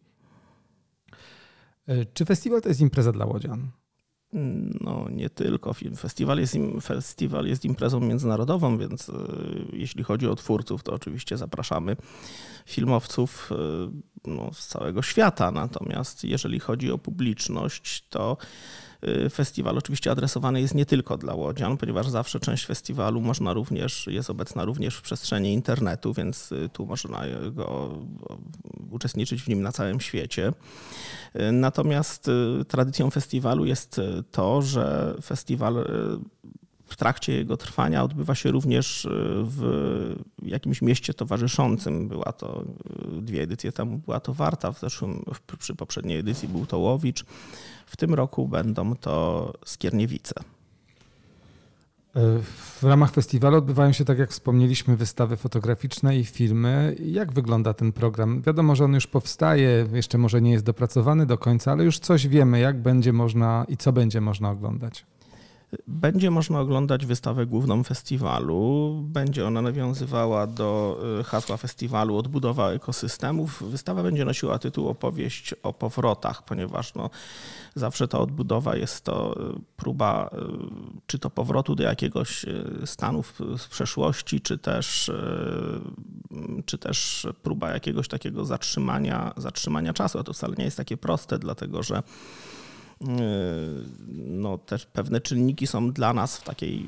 Czy 2.15 2.25
festiwal 2.25 2.63
to 2.63 2.69
jest 2.69 2.81
impreza 2.81 3.13
dla 3.13 3.27
łodzian? 3.27 3.71
No, 4.33 5.07
nie 5.11 5.31
tylko. 5.31 5.75
Film. 5.75 5.97
Festiwal, 5.97 6.39
jest, 6.39 6.55
festiwal 6.83 7.47
jest 7.47 7.65
imprezą 7.65 8.01
międzynarodową, 8.01 8.79
więc 8.79 9.09
e, 9.09 9.13
jeśli 9.73 10.05
chodzi 10.05 10.29
o 10.29 10.35
twórców, 10.35 10.83
to 10.83 10.93
oczywiście 10.93 11.37
zapraszamy 11.37 11.97
filmowców 12.67 13.51
e, 13.53 13.57
no, 14.27 14.51
z 14.53 14.67
całego 14.67 15.03
świata. 15.03 15.51
Natomiast 15.51 16.25
jeżeli 16.25 16.61
chodzi 16.61 16.93
o 16.93 16.99
publiczność, 16.99 18.05
to 18.09 18.37
Y, 19.07 19.31
festiwal 19.31 19.79
oczywiście 19.79 20.11
adresowany 20.11 20.61
jest 20.61 20.75
nie 20.75 20.87
tylko 20.87 21.17
dla 21.17 21.35
łodzian, 21.35 21.77
ponieważ 21.77 22.09
zawsze 22.09 22.41
część 22.41 22.67
festiwalu 22.67 23.21
można 23.21 23.53
również, 23.53 24.07
jest 24.07 24.31
obecna 24.31 24.65
również 24.65 24.97
w 24.97 25.03
przestrzeni 25.03 25.53
internetu, 25.53 26.15
więc 26.15 26.53
y, 26.53 26.69
tu 26.73 26.87
można 26.87 27.23
go 27.51 27.99
uczestniczyć 28.91 29.43
w 29.43 29.49
nim 29.49 29.63
na 29.63 29.73
całym 29.73 30.01
świecie. 30.01 30.53
Y, 31.37 31.53
natomiast 31.53 32.31
tradycją 32.69 33.11
festiwalu 33.11 33.65
jest 33.65 34.01
to, 34.31 34.63
że 34.63 35.15
festiwal 35.23 35.85
w 36.89 36.97
trakcie 36.97 37.33
jego 37.33 37.57
trwania 37.57 38.05
odbywa 38.05 38.35
się 38.35 38.51
również 38.51 39.09
w 39.43 40.15
jakimś 40.43 40.83
mieście 40.83 41.15
towarzyszącym. 41.15 42.09
Była 42.09 42.33
to 42.33 42.65
dwie 43.23 43.43
edycje 43.43 43.73
temu, 43.73 43.99
była 43.99 44.21
to 44.21 44.35
Warta, 44.35 44.73
w 44.73 44.81
zeszłym, 44.81 45.25
przy 45.59 45.75
poprzedniej 45.75 46.19
edycji 46.19 46.49
był 46.49 46.67
to 46.67 46.79
Łowicz. 46.79 47.25
W 47.87 47.97
tym 47.97 48.15
roku 48.15 48.49
będą 48.49 48.97
to 48.97 49.53
Skierniewice. 49.65 50.35
W 52.81 52.83
ramach 52.83 53.13
festiwalu 53.13 53.57
odbywają 53.57 53.93
się, 53.93 54.05
tak 54.05 54.19
jak 54.19 54.31
wspomnieliśmy, 54.31 54.97
wystawy 54.97 55.37
fotograficzne 55.37 56.19
i 56.19 56.25
filmy. 56.25 56.97
Jak 57.05 57.33
wygląda 57.33 57.75
ten 57.75 57.93
program? 57.93 58.43
Wiadomo, 58.43 58.77
że 58.77 58.85
on 58.85 58.95
już 58.95 59.07
powstaje, 59.07 59.87
jeszcze 59.93 60.19
może 60.19 60.41
nie 60.41 60.53
jest 60.53 60.65
dopracowany 60.65 61.27
do 61.27 61.39
końca, 61.39 61.73
ale 61.73 61.85
już 61.85 61.99
coś 61.99 62.29
wiemy, 62.29 62.61
jak 62.61 62.83
będzie 62.83 63.13
można 63.13 63.67
i 63.69 63.77
co 63.77 63.93
będzie 63.93 64.21
można 64.21 64.51
oglądać. 64.51 65.07
Będzie 65.87 66.31
można 66.31 66.61
oglądać 66.61 67.07
wystawę 67.07 67.47
główną 67.47 67.85
festiwalu. 67.85 68.93
Będzie 69.05 69.47
ona 69.47 69.63
nawiązywała 69.63 70.47
do 70.47 71.01
y, 71.21 71.25
hasła 71.25 71.57
festiwalu 71.57 72.17
Odbudowa 72.17 72.71
ekosystemów. 72.71 73.63
Wystawa 73.71 74.03
będzie 74.03 74.25
nosiła 74.25 74.59
tytuł 74.59 74.89
Opowieść 74.89 75.55
o 75.63 75.73
powrotach, 75.73 76.45
ponieważ 76.45 76.95
no, 76.95 77.11
zawsze 77.75 78.09
ta 78.09 78.19
odbudowa 78.19 78.77
jest 78.77 79.05
to 79.05 79.41
y, 79.41 79.61
próba 79.77 80.31
y, 80.33 80.39
czy 81.07 81.19
to 81.19 81.31
powrotu 81.31 81.75
do 81.75 81.83
jakiegoś 81.83 82.47
stanu 82.85 83.23
z 83.57 83.67
przeszłości, 83.67 84.41
czy 84.41 84.59
też, 84.59 85.11
czy 86.67 86.79
też 86.79 87.27
próba 87.43 87.71
jakiegoś 87.71 88.09
takiego 88.09 88.45
zatrzymania, 88.45 89.33
zatrzymania 89.37 89.93
czasu. 89.93 90.19
A 90.19 90.25
to 90.25 90.33
wcale 90.33 90.55
nie 90.59 90.65
jest 90.65 90.77
takie 90.77 90.97
proste, 90.97 91.39
dlatego 91.39 91.83
że 91.83 92.03
no, 94.17 94.59
też 94.59 94.87
pewne 94.87 95.21
czynniki 95.21 95.67
są 95.67 95.93
dla 95.93 96.13
nas 96.13 96.37
w 96.37 96.45
takiej 96.45 96.87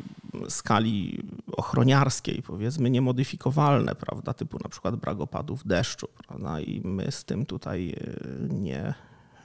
skali 0.48 1.22
ochroniarskiej, 1.52 2.42
powiedzmy, 2.42 2.90
niemodyfikowalne, 2.90 3.94
prawda, 3.94 4.34
typu 4.34 4.58
na 4.64 4.68
przykład 4.68 4.96
brak 4.96 5.20
opadów 5.20 5.66
deszczu, 5.66 6.08
prawda, 6.26 6.60
i 6.60 6.80
my 6.84 7.12
z 7.12 7.24
tym 7.24 7.46
tutaj 7.46 7.90
e, 7.90 8.54
nie, 8.54 8.94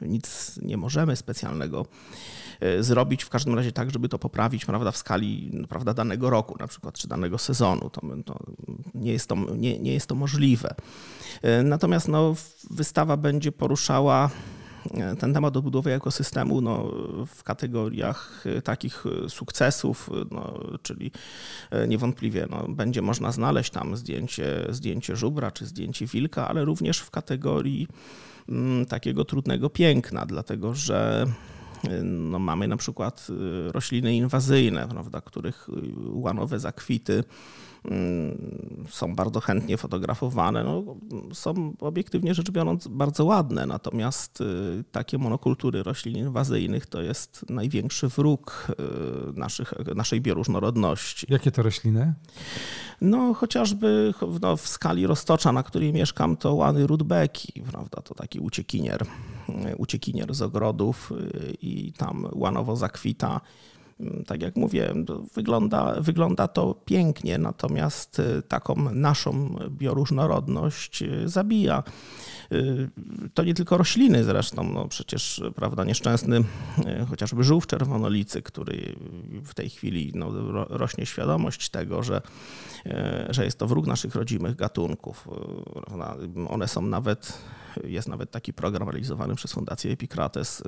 nic 0.01 0.59
nie 0.61 0.77
możemy 0.77 1.15
specjalnego 1.15 1.85
e, 2.59 2.83
zrobić, 2.83 3.23
w 3.23 3.29
każdym 3.29 3.55
razie 3.55 3.71
tak, 3.71 3.91
żeby 3.91 4.09
to 4.09 4.19
poprawić 4.19 4.65
prawda, 4.65 4.91
w 4.91 4.97
skali 4.97 5.51
prawda, 5.69 5.93
danego 5.93 6.29
roku 6.29 6.55
na 6.59 6.67
przykład, 6.67 6.97
czy 6.97 7.07
danego 7.07 7.37
sezonu. 7.37 7.89
To, 7.89 8.01
to 8.25 8.39
nie, 8.95 9.11
jest 9.11 9.29
to, 9.29 9.35
nie, 9.35 9.79
nie 9.79 9.93
jest 9.93 10.07
to 10.07 10.15
możliwe. 10.15 10.75
Natomiast 11.63 12.07
no, 12.07 12.35
wystawa 12.71 13.17
będzie 13.17 13.51
poruszała 13.51 14.29
ten 15.19 15.33
temat 15.33 15.57
odbudowy 15.57 15.93
ekosystemu 15.93 16.61
no, 16.61 16.91
w 17.35 17.43
kategoriach 17.43 18.43
takich 18.63 19.03
sukcesów, 19.29 20.09
no, 20.31 20.59
czyli 20.81 21.11
niewątpliwie 21.87 22.47
no, 22.49 22.67
będzie 22.69 23.01
można 23.01 23.31
znaleźć 23.31 23.69
tam 23.69 23.97
zdjęcie, 23.97 24.65
zdjęcie 24.69 25.15
żubra 25.15 25.51
czy 25.51 25.65
zdjęcie 25.65 26.05
wilka, 26.05 26.47
ale 26.47 26.65
również 26.65 26.99
w 26.99 27.11
kategorii 27.11 27.87
mm, 28.49 28.85
takiego 28.85 29.25
trudnego 29.25 29.69
piękna, 29.69 30.25
dlatego 30.25 30.75
że 30.75 31.25
no, 32.03 32.39
mamy 32.39 32.67
na 32.67 32.77
przykład 32.77 33.27
rośliny 33.67 34.15
inwazyjne, 34.15 34.87
prawda, 34.87 35.21
których 35.21 35.67
łanowe 36.13 36.59
zakwity 36.59 37.23
Mm, 37.91 38.85
są 38.89 39.15
bardzo 39.15 39.39
chętnie 39.39 39.77
fotografowane. 39.77 40.63
No, 40.63 40.83
są 41.33 41.73
obiektywnie 41.79 42.33
rzecz 42.33 42.51
biorąc 42.51 42.87
bardzo 42.87 43.25
ładne, 43.25 43.65
natomiast 43.65 44.41
y, 44.41 44.83
takie 44.91 45.17
monokultury 45.17 45.83
roślin 45.83 46.17
inwazyjnych 46.17 46.85
to 46.85 47.01
jest 47.01 47.45
największy 47.49 48.07
wróg 48.07 48.67
y, 48.69 49.39
naszych, 49.39 49.73
naszej 49.95 50.21
bioróżnorodności. 50.21 51.27
Jakie 51.29 51.51
to 51.51 51.63
rośliny? 51.63 52.13
No 53.01 53.33
chociażby 53.33 54.13
no, 54.41 54.57
w 54.57 54.67
skali 54.67 55.07
roztocza, 55.07 55.51
na 55.51 55.63
której 55.63 55.93
mieszkam, 55.93 56.37
to 56.37 56.53
łany 56.53 56.87
rudbeki, 56.87 57.61
prawda, 57.71 58.01
to 58.01 58.15
taki 58.15 58.39
uciekinier, 58.39 59.05
y, 59.71 59.75
uciekinier 59.77 60.33
z 60.33 60.41
ogrodów 60.41 61.13
i 61.61 61.74
tam 61.97 62.27
łanowo 62.33 62.75
zakwita 62.75 63.41
tak 64.27 64.41
jak 64.41 64.55
mówię, 64.55 64.93
wygląda, 65.33 66.01
wygląda 66.01 66.47
to 66.47 66.73
pięknie, 66.85 67.37
natomiast 67.37 68.19
y, 68.19 68.41
taką 68.41 68.75
naszą 68.91 69.55
bioróżnorodność 69.69 71.01
y, 71.01 71.29
zabija. 71.29 71.83
Y, 72.51 72.89
to 73.33 73.43
nie 73.43 73.53
tylko 73.53 73.77
rośliny 73.77 74.23
zresztą, 74.23 74.63
no 74.73 74.87
przecież 74.87 75.41
prawda, 75.55 75.83
nieszczęsny 75.83 76.43
chociażby 77.09 77.43
żółw 77.43 77.67
czerwonolicy, 77.67 78.41
który 78.41 78.95
w 79.43 79.53
tej 79.53 79.69
chwili 79.69 80.11
no, 80.15 80.31
rośnie 80.69 81.05
świadomość 81.05 81.69
tego, 81.69 82.03
że, 82.03 82.21
że 83.29 83.45
jest 83.45 83.59
to 83.59 83.67
wróg 83.67 83.87
naszych 83.87 84.15
rodzimych 84.15 84.55
gatunków. 84.55 85.27
One 86.49 86.67
są 86.67 86.81
nawet 86.81 87.37
jest 87.83 88.07
nawet 88.07 88.31
taki 88.31 88.53
program 88.53 88.89
realizowany 88.89 89.35
przez 89.35 89.53
Fundację 89.53 89.91
Epikrates 89.91 90.63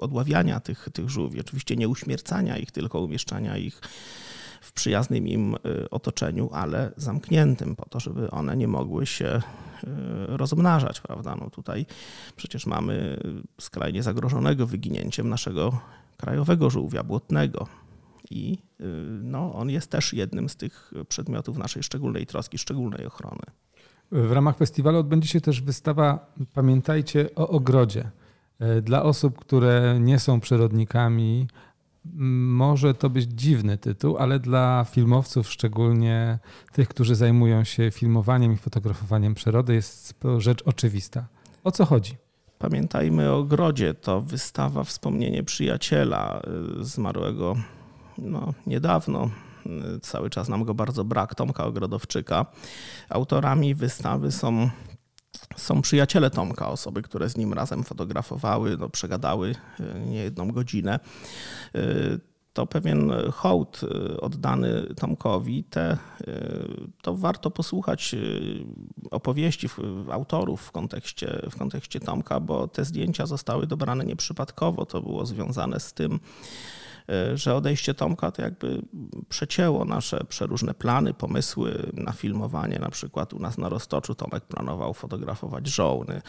odławiania 0.00 0.60
tych, 0.60 0.88
tych 0.92 1.10
żółwi. 1.10 1.40
Oczywiście 1.40 1.76
nie 1.76 1.88
uśmiercania 1.88 2.53
ich, 2.56 2.70
tylko 2.70 3.00
umieszczania 3.00 3.56
ich 3.56 3.80
w 4.60 4.72
przyjaznym 4.72 5.28
im 5.28 5.54
y, 5.54 5.90
otoczeniu, 5.90 6.50
ale 6.52 6.92
zamkniętym, 6.96 7.76
po 7.76 7.88
to, 7.88 8.00
żeby 8.00 8.30
one 8.30 8.56
nie 8.56 8.68
mogły 8.68 9.06
się 9.06 9.26
y, 9.26 9.86
rozmnażać, 10.26 11.00
prawda? 11.00 11.36
No 11.40 11.50
tutaj 11.50 11.86
przecież 12.36 12.66
mamy 12.66 13.20
skrajnie 13.60 14.02
zagrożonego 14.02 14.66
wyginięciem 14.66 15.28
naszego 15.28 15.80
krajowego 16.16 16.70
żółwia 16.70 17.02
błotnego. 17.02 17.66
I 18.30 18.58
no, 19.22 19.54
on 19.54 19.70
jest 19.70 19.90
też 19.90 20.12
jednym 20.12 20.48
z 20.48 20.56
tych 20.56 20.92
przedmiotów 21.08 21.58
naszej 21.58 21.82
szczególnej 21.82 22.26
troski, 22.26 22.58
szczególnej 22.58 23.06
ochrony. 23.06 23.42
W 24.12 24.32
ramach 24.32 24.56
festiwalu 24.56 24.98
odbędzie 24.98 25.28
się 25.28 25.40
też 25.40 25.60
wystawa 25.60 26.26
Pamiętajcie 26.54 27.28
o 27.34 27.48
ogrodzie. 27.48 28.10
Dla 28.82 29.02
osób, 29.02 29.38
które 29.38 29.98
nie 30.00 30.18
są 30.18 30.40
przyrodnikami, 30.40 31.48
może 32.14 32.94
to 32.94 33.10
być 33.10 33.24
dziwny 33.24 33.78
tytuł, 33.78 34.16
ale 34.16 34.38
dla 34.38 34.86
filmowców, 34.90 35.48
szczególnie 35.48 36.38
tych, 36.72 36.88
którzy 36.88 37.14
zajmują 37.14 37.64
się 37.64 37.90
filmowaniem 37.90 38.52
i 38.52 38.56
fotografowaniem 38.56 39.34
przyrody, 39.34 39.74
jest 39.74 40.20
to 40.20 40.40
rzecz 40.40 40.62
oczywista. 40.62 41.26
O 41.64 41.70
co 41.70 41.84
chodzi? 41.84 42.16
Pamiętajmy 42.58 43.30
o 43.30 43.38
ogrodzie. 43.38 43.94
To 43.94 44.20
wystawa 44.20 44.84
wspomnienie 44.84 45.42
przyjaciela 45.42 46.40
e, 46.80 46.84
zmarłego 46.84 47.56
no, 48.18 48.54
niedawno, 48.66 49.30
cały 50.02 50.30
czas 50.30 50.48
nam 50.48 50.64
go 50.64 50.74
bardzo 50.74 51.04
brak, 51.04 51.34
Tomka 51.34 51.64
Ogrodowczyka. 51.64 52.46
Autorami 53.08 53.74
wystawy 53.74 54.32
są 54.32 54.70
są 55.56 55.82
przyjaciele 55.82 56.30
Tomka, 56.30 56.68
osoby, 56.68 57.02
które 57.02 57.28
z 57.28 57.36
nim 57.36 57.52
razem 57.52 57.84
fotografowały, 57.84 58.76
no, 58.76 58.88
przegadały 58.88 59.54
e, 59.80 60.00
niejedną 60.00 60.48
godzinę. 60.48 61.00
E, 61.74 61.80
to 62.52 62.66
pewien 62.66 63.12
hołd 63.32 63.80
e, 63.82 64.20
oddany 64.20 64.94
Tomkowi. 64.96 65.64
Te, 65.64 65.98
to 67.02 67.14
warto 67.14 67.50
posłuchać 67.50 68.14
opowieści 69.10 69.68
autorów 70.10 70.60
w 70.60 70.72
kontekście, 70.72 71.42
w 71.50 71.56
kontekście 71.56 72.00
Tomka, 72.00 72.40
bo 72.40 72.68
te 72.68 72.84
zdjęcia 72.84 73.26
zostały 73.26 73.66
dobrane 73.66 74.04
nieprzypadkowo. 74.04 74.86
To 74.86 75.02
było 75.02 75.26
związane 75.26 75.80
z 75.80 75.92
tym, 75.92 76.20
że 77.34 77.54
odejście 77.54 77.94
Tomka 77.94 78.30
to 78.30 78.42
jakby 78.42 78.82
przecięło 79.28 79.84
nasze 79.84 80.24
przeróżne 80.28 80.74
plany, 80.74 81.14
pomysły 81.14 81.92
na 81.92 82.12
filmowanie. 82.12 82.78
Na 82.78 82.90
przykład 82.90 83.32
u 83.32 83.38
nas 83.38 83.58
na 83.58 83.68
Roztoczu 83.68 84.14
Tomek 84.14 84.44
planował 84.44 84.94
fotografować 84.94 85.66
żołny, 85.66 86.22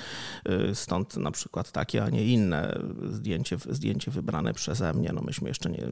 e, 0.45 0.75
stąd 0.75 1.17
na 1.17 1.31
przykład 1.31 1.71
takie, 1.71 2.03
a 2.03 2.09
nie 2.09 2.25
inne 2.25 2.79
zdjęcie, 3.11 3.57
zdjęcie 3.69 4.11
wybrane 4.11 4.53
przeze 4.53 4.93
mnie. 4.93 5.11
No 5.13 5.21
myśmy 5.21 5.47
jeszcze 5.47 5.69
nie, 5.69 5.87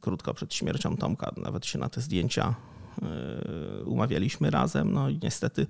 krótko 0.00 0.34
przed 0.34 0.54
śmiercią 0.54 0.96
Tomka 0.96 1.32
nawet 1.36 1.66
się 1.66 1.78
na 1.78 1.88
te 1.88 2.00
zdjęcia 2.00 2.54
e, 3.02 3.84
umawialiśmy 3.84 4.50
razem, 4.50 4.92
no 4.92 5.08
i 5.08 5.18
niestety, 5.22 5.66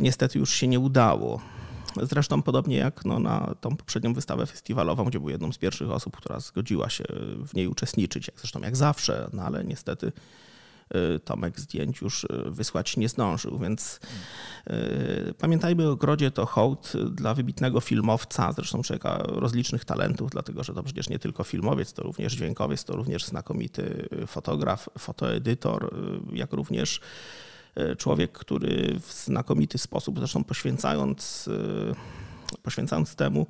niestety 0.00 0.38
już 0.38 0.50
się 0.50 0.68
nie 0.68 0.80
udało. 0.80 1.40
Zresztą 2.02 2.42
podobnie 2.42 2.76
jak 2.76 3.04
no, 3.04 3.18
na 3.18 3.54
tą 3.60 3.76
poprzednią 3.76 4.14
wystawę 4.14 4.46
festiwalową, 4.46 5.04
gdzie 5.04 5.20
był 5.20 5.28
jedną 5.28 5.52
z 5.52 5.58
pierwszych 5.58 5.90
osób, 5.90 6.16
która 6.16 6.40
zgodziła 6.40 6.90
się 6.90 7.04
w 7.46 7.54
niej 7.54 7.66
uczestniczyć, 7.66 8.28
jak 8.28 8.40
zresztą 8.40 8.60
jak 8.60 8.76
zawsze, 8.76 9.30
no 9.32 9.42
ale 9.42 9.64
niestety 9.64 10.12
y, 11.16 11.20
Tomek 11.20 11.60
zdjęć 11.60 12.00
już 12.00 12.24
y, 12.24 12.28
wysłać 12.46 12.96
nie 12.96 13.08
zdążył, 13.08 13.58
więc 13.58 14.00
yy, 14.66 15.34
pamiętajmy 15.38 15.88
o 15.88 15.96
Grodzie 15.96 16.30
to 16.30 16.46
hołd 16.46 16.92
dla 17.10 17.34
wybitnego 17.34 17.80
filmowca, 17.80 18.52
zresztą 18.52 18.82
człowieka 18.82 19.18
rozlicznych 19.26 19.84
talentów, 19.84 20.30
dlatego 20.30 20.64
że 20.64 20.74
to 20.74 20.82
przecież 20.82 21.08
nie 21.08 21.18
tylko 21.18 21.44
filmowiec, 21.44 21.92
to 21.92 22.02
również 22.02 22.32
dźwiękowiec, 22.32 22.84
to 22.84 22.96
również 22.96 23.24
znakomity 23.24 24.08
fotograf, 24.26 24.88
fotoedytor, 24.98 25.84
y, 26.32 26.36
jak 26.36 26.52
również 26.52 27.00
człowiek, 27.98 28.32
który 28.32 29.00
w 29.00 29.12
znakomity 29.12 29.78
sposób, 29.78 30.18
zresztą 30.18 30.44
poświęcając, 30.44 31.48
e, 32.52 32.58
poświęcając 32.62 33.14
temu 33.14 33.46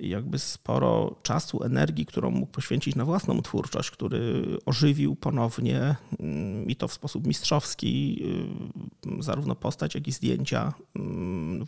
jakby 0.00 0.38
sporo 0.38 1.16
czasu, 1.22 1.64
energii, 1.64 2.06
którą 2.06 2.30
mógł 2.30 2.52
poświęcić 2.52 2.96
na 2.96 3.04
własną 3.04 3.42
twórczość, 3.42 3.90
który 3.90 4.44
ożywił 4.66 5.16
ponownie 5.16 5.96
mm, 6.20 6.66
i 6.68 6.76
to 6.76 6.88
w 6.88 6.92
sposób 6.92 7.26
mistrzowski 7.26 8.24
zarówno 9.18 9.54
postać, 9.54 9.94
jak 9.94 10.08
i 10.08 10.12
zdjęcia 10.12 10.72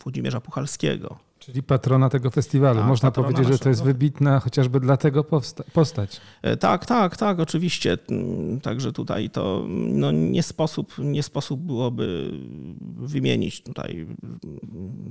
Włodzimierza 0.05 0.41
Puchalskiego. 0.41 1.19
Czyli 1.45 1.63
patrona 1.63 2.09
tego 2.09 2.31
festiwalu. 2.31 2.79
Tak, 2.79 2.89
Można 2.89 3.11
powiedzieć, 3.11 3.49
że 3.49 3.59
to 3.59 3.69
jest 3.69 3.85
wybitna 3.85 4.41
chociażby 4.41 4.81
dlatego 4.81 5.25
postać. 5.73 6.21
E, 6.43 6.57
tak, 6.57 6.87
tak, 6.87 7.17
tak, 7.17 7.41
oczywiście. 7.41 7.99
Mm, 8.11 8.61
także 8.61 8.93
tutaj 8.93 9.31
to 9.31 9.65
no, 9.69 10.13
nie, 10.13 10.43
sposób, 10.43 10.95
nie 10.99 11.23
sposób 11.23 11.61
byłoby 11.61 12.31
wymienić 12.97 13.63
tutaj 13.63 14.07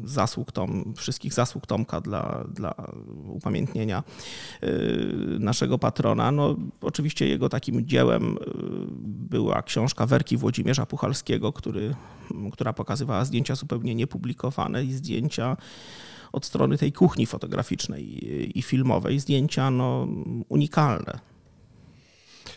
zasług 0.04 0.52
Tom, 0.52 0.94
wszystkich 0.98 1.34
zasług 1.34 1.68
Tomka 1.68 2.02
dla, 2.02 2.44
dla 2.54 2.74
upamiętnienia 3.28 4.04
e, 4.62 4.70
naszego 5.40 5.78
patrona. 5.78 6.32
No, 6.32 6.56
oczywiście 6.82 7.28
jego 7.28 7.50
takim 7.50 7.88
dziełem 7.88 8.38
e, 8.38 8.38
była 9.30 9.62
książka 9.62 10.06
Werki 10.06 10.38
Włodzimierza 10.38 10.86
Puchalskiego, 10.86 11.54
który, 11.54 11.96
która 12.54 12.74
pokazywała 12.74 13.26
zdjęcia 13.26 13.56
zupełnie 13.56 13.96
niepublikowane 13.96 14.84
i 14.84 14.94
zdjęcia 14.94 15.58
od 16.34 16.46
strony 16.46 16.78
tej 16.78 16.92
kuchni 16.92 17.26
fotograficznej 17.26 18.04
i 18.60 18.62
filmowej 18.62 19.20
zdjęcia 19.20 19.72
no, 19.72 20.08
unikalne. 20.50 21.20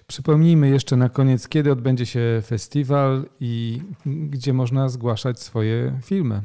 Przypomnijmy 0.06 0.68
jeszcze 0.68 0.96
na 0.96 1.08
koniec, 1.08 1.48
kiedy 1.48 1.72
odbędzie 1.72 2.06
się 2.06 2.42
festiwal 2.46 3.24
i 3.40 3.80
gdzie 4.06 4.52
można 4.52 4.88
zgłaszać 4.88 5.40
swoje 5.40 6.00
filmy. 6.04 6.42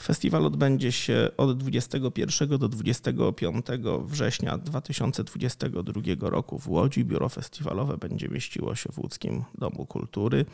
Festiwal 0.00 0.46
odbędzie 0.46 0.92
się 0.92 1.30
od 1.36 1.58
21 1.58 2.58
do 2.58 2.68
25 2.68 3.66
września 4.04 4.58
2022 4.58 6.02
roku 6.20 6.58
w 6.58 6.68
Łodzi. 6.68 7.04
Biuro 7.04 7.28
festiwalowe 7.28 7.96
będzie 7.96 8.28
mieściło 8.28 8.74
się 8.74 8.92
w 8.92 8.98
Łódzkim 8.98 9.44
Domu 9.58 9.86
Kultury. 9.86 10.44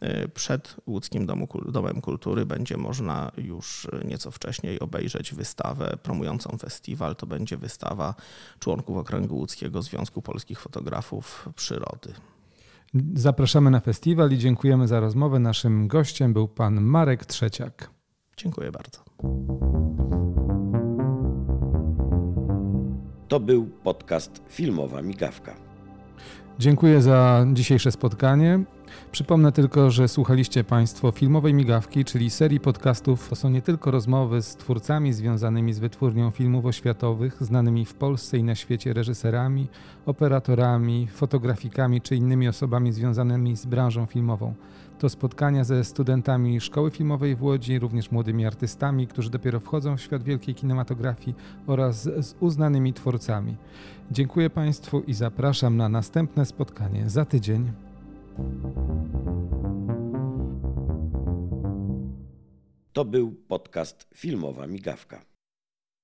E, 0.00 0.28
przed 0.28 0.76
Łódzkim 0.86 1.26
Domu, 1.26 1.48
Domem 1.68 2.00
Kultury 2.00 2.46
będzie 2.46 2.76
można 2.76 3.32
już 3.36 3.88
nieco 4.04 4.30
wcześniej 4.30 4.80
obejrzeć 4.80 5.34
wystawę 5.34 5.96
promującą 6.02 6.58
festiwal. 6.58 7.16
To 7.16 7.26
będzie 7.26 7.56
wystawa 7.56 8.14
członków 8.58 8.96
Okręgu 8.96 9.36
Łódzkiego 9.36 9.82
Związku 9.82 10.22
Polskich 10.22 10.60
Fotografów 10.60 11.48
Przyrody. 11.56 12.12
Zapraszamy 13.14 13.70
na 13.70 13.80
festiwal 13.80 14.30
i 14.30 14.38
dziękujemy 14.38 14.88
za 14.88 15.00
rozmowę. 15.00 15.38
Naszym 15.38 15.88
gościem 15.88 16.32
był 16.32 16.48
pan 16.48 16.80
Marek 16.80 17.26
Trzeciak. 17.26 18.01
Dziękuję 18.36 18.72
bardzo. 18.72 18.98
To 23.28 23.40
był 23.40 23.66
podcast 23.66 24.42
Filmowa 24.48 25.02
Migawka. 25.02 25.54
Dziękuję 26.58 27.02
za 27.02 27.46
dzisiejsze 27.52 27.92
spotkanie. 27.92 28.60
Przypomnę 29.12 29.52
tylko, 29.52 29.90
że 29.90 30.08
słuchaliście 30.08 30.64
Państwo 30.64 31.10
filmowej 31.10 31.54
migawki, 31.54 32.04
czyli 32.04 32.30
serii 32.30 32.60
podcastów. 32.60 33.28
To 33.28 33.36
są 33.36 33.50
nie 33.50 33.62
tylko 33.62 33.90
rozmowy 33.90 34.42
z 34.42 34.56
twórcami 34.56 35.12
związanymi 35.12 35.72
z 35.72 35.78
wytwórnią 35.78 36.30
filmów 36.30 36.64
oświatowych, 36.64 37.42
znanymi 37.42 37.84
w 37.84 37.94
Polsce 37.94 38.38
i 38.38 38.44
na 38.44 38.54
świecie 38.54 38.92
reżyserami, 38.92 39.68
operatorami, 40.06 41.08
fotografikami 41.08 42.00
czy 42.00 42.16
innymi 42.16 42.48
osobami 42.48 42.92
związanymi 42.92 43.56
z 43.56 43.66
branżą 43.66 44.06
filmową. 44.06 44.54
To 45.02 45.08
spotkania 45.08 45.64
ze 45.64 45.84
studentami 45.84 46.60
Szkoły 46.60 46.90
Filmowej 46.90 47.36
w 47.36 47.42
Łodzi, 47.42 47.78
również 47.78 48.10
młodymi 48.10 48.46
artystami, 48.46 49.06
którzy 49.06 49.30
dopiero 49.30 49.60
wchodzą 49.60 49.96
w 49.96 50.00
świat 50.00 50.22
wielkiej 50.22 50.54
kinematografii 50.54 51.36
oraz 51.66 52.02
z 52.02 52.34
uznanymi 52.40 52.92
twórcami. 52.92 53.56
Dziękuję 54.10 54.50
Państwu 54.50 55.00
i 55.00 55.14
zapraszam 55.14 55.76
na 55.76 55.88
następne 55.88 56.46
spotkanie 56.46 57.10
za 57.10 57.24
tydzień. 57.24 57.72
To 62.92 63.04
był 63.04 63.32
podcast 63.48 64.08
Filmowa 64.14 64.66
Migawka. 64.66 65.31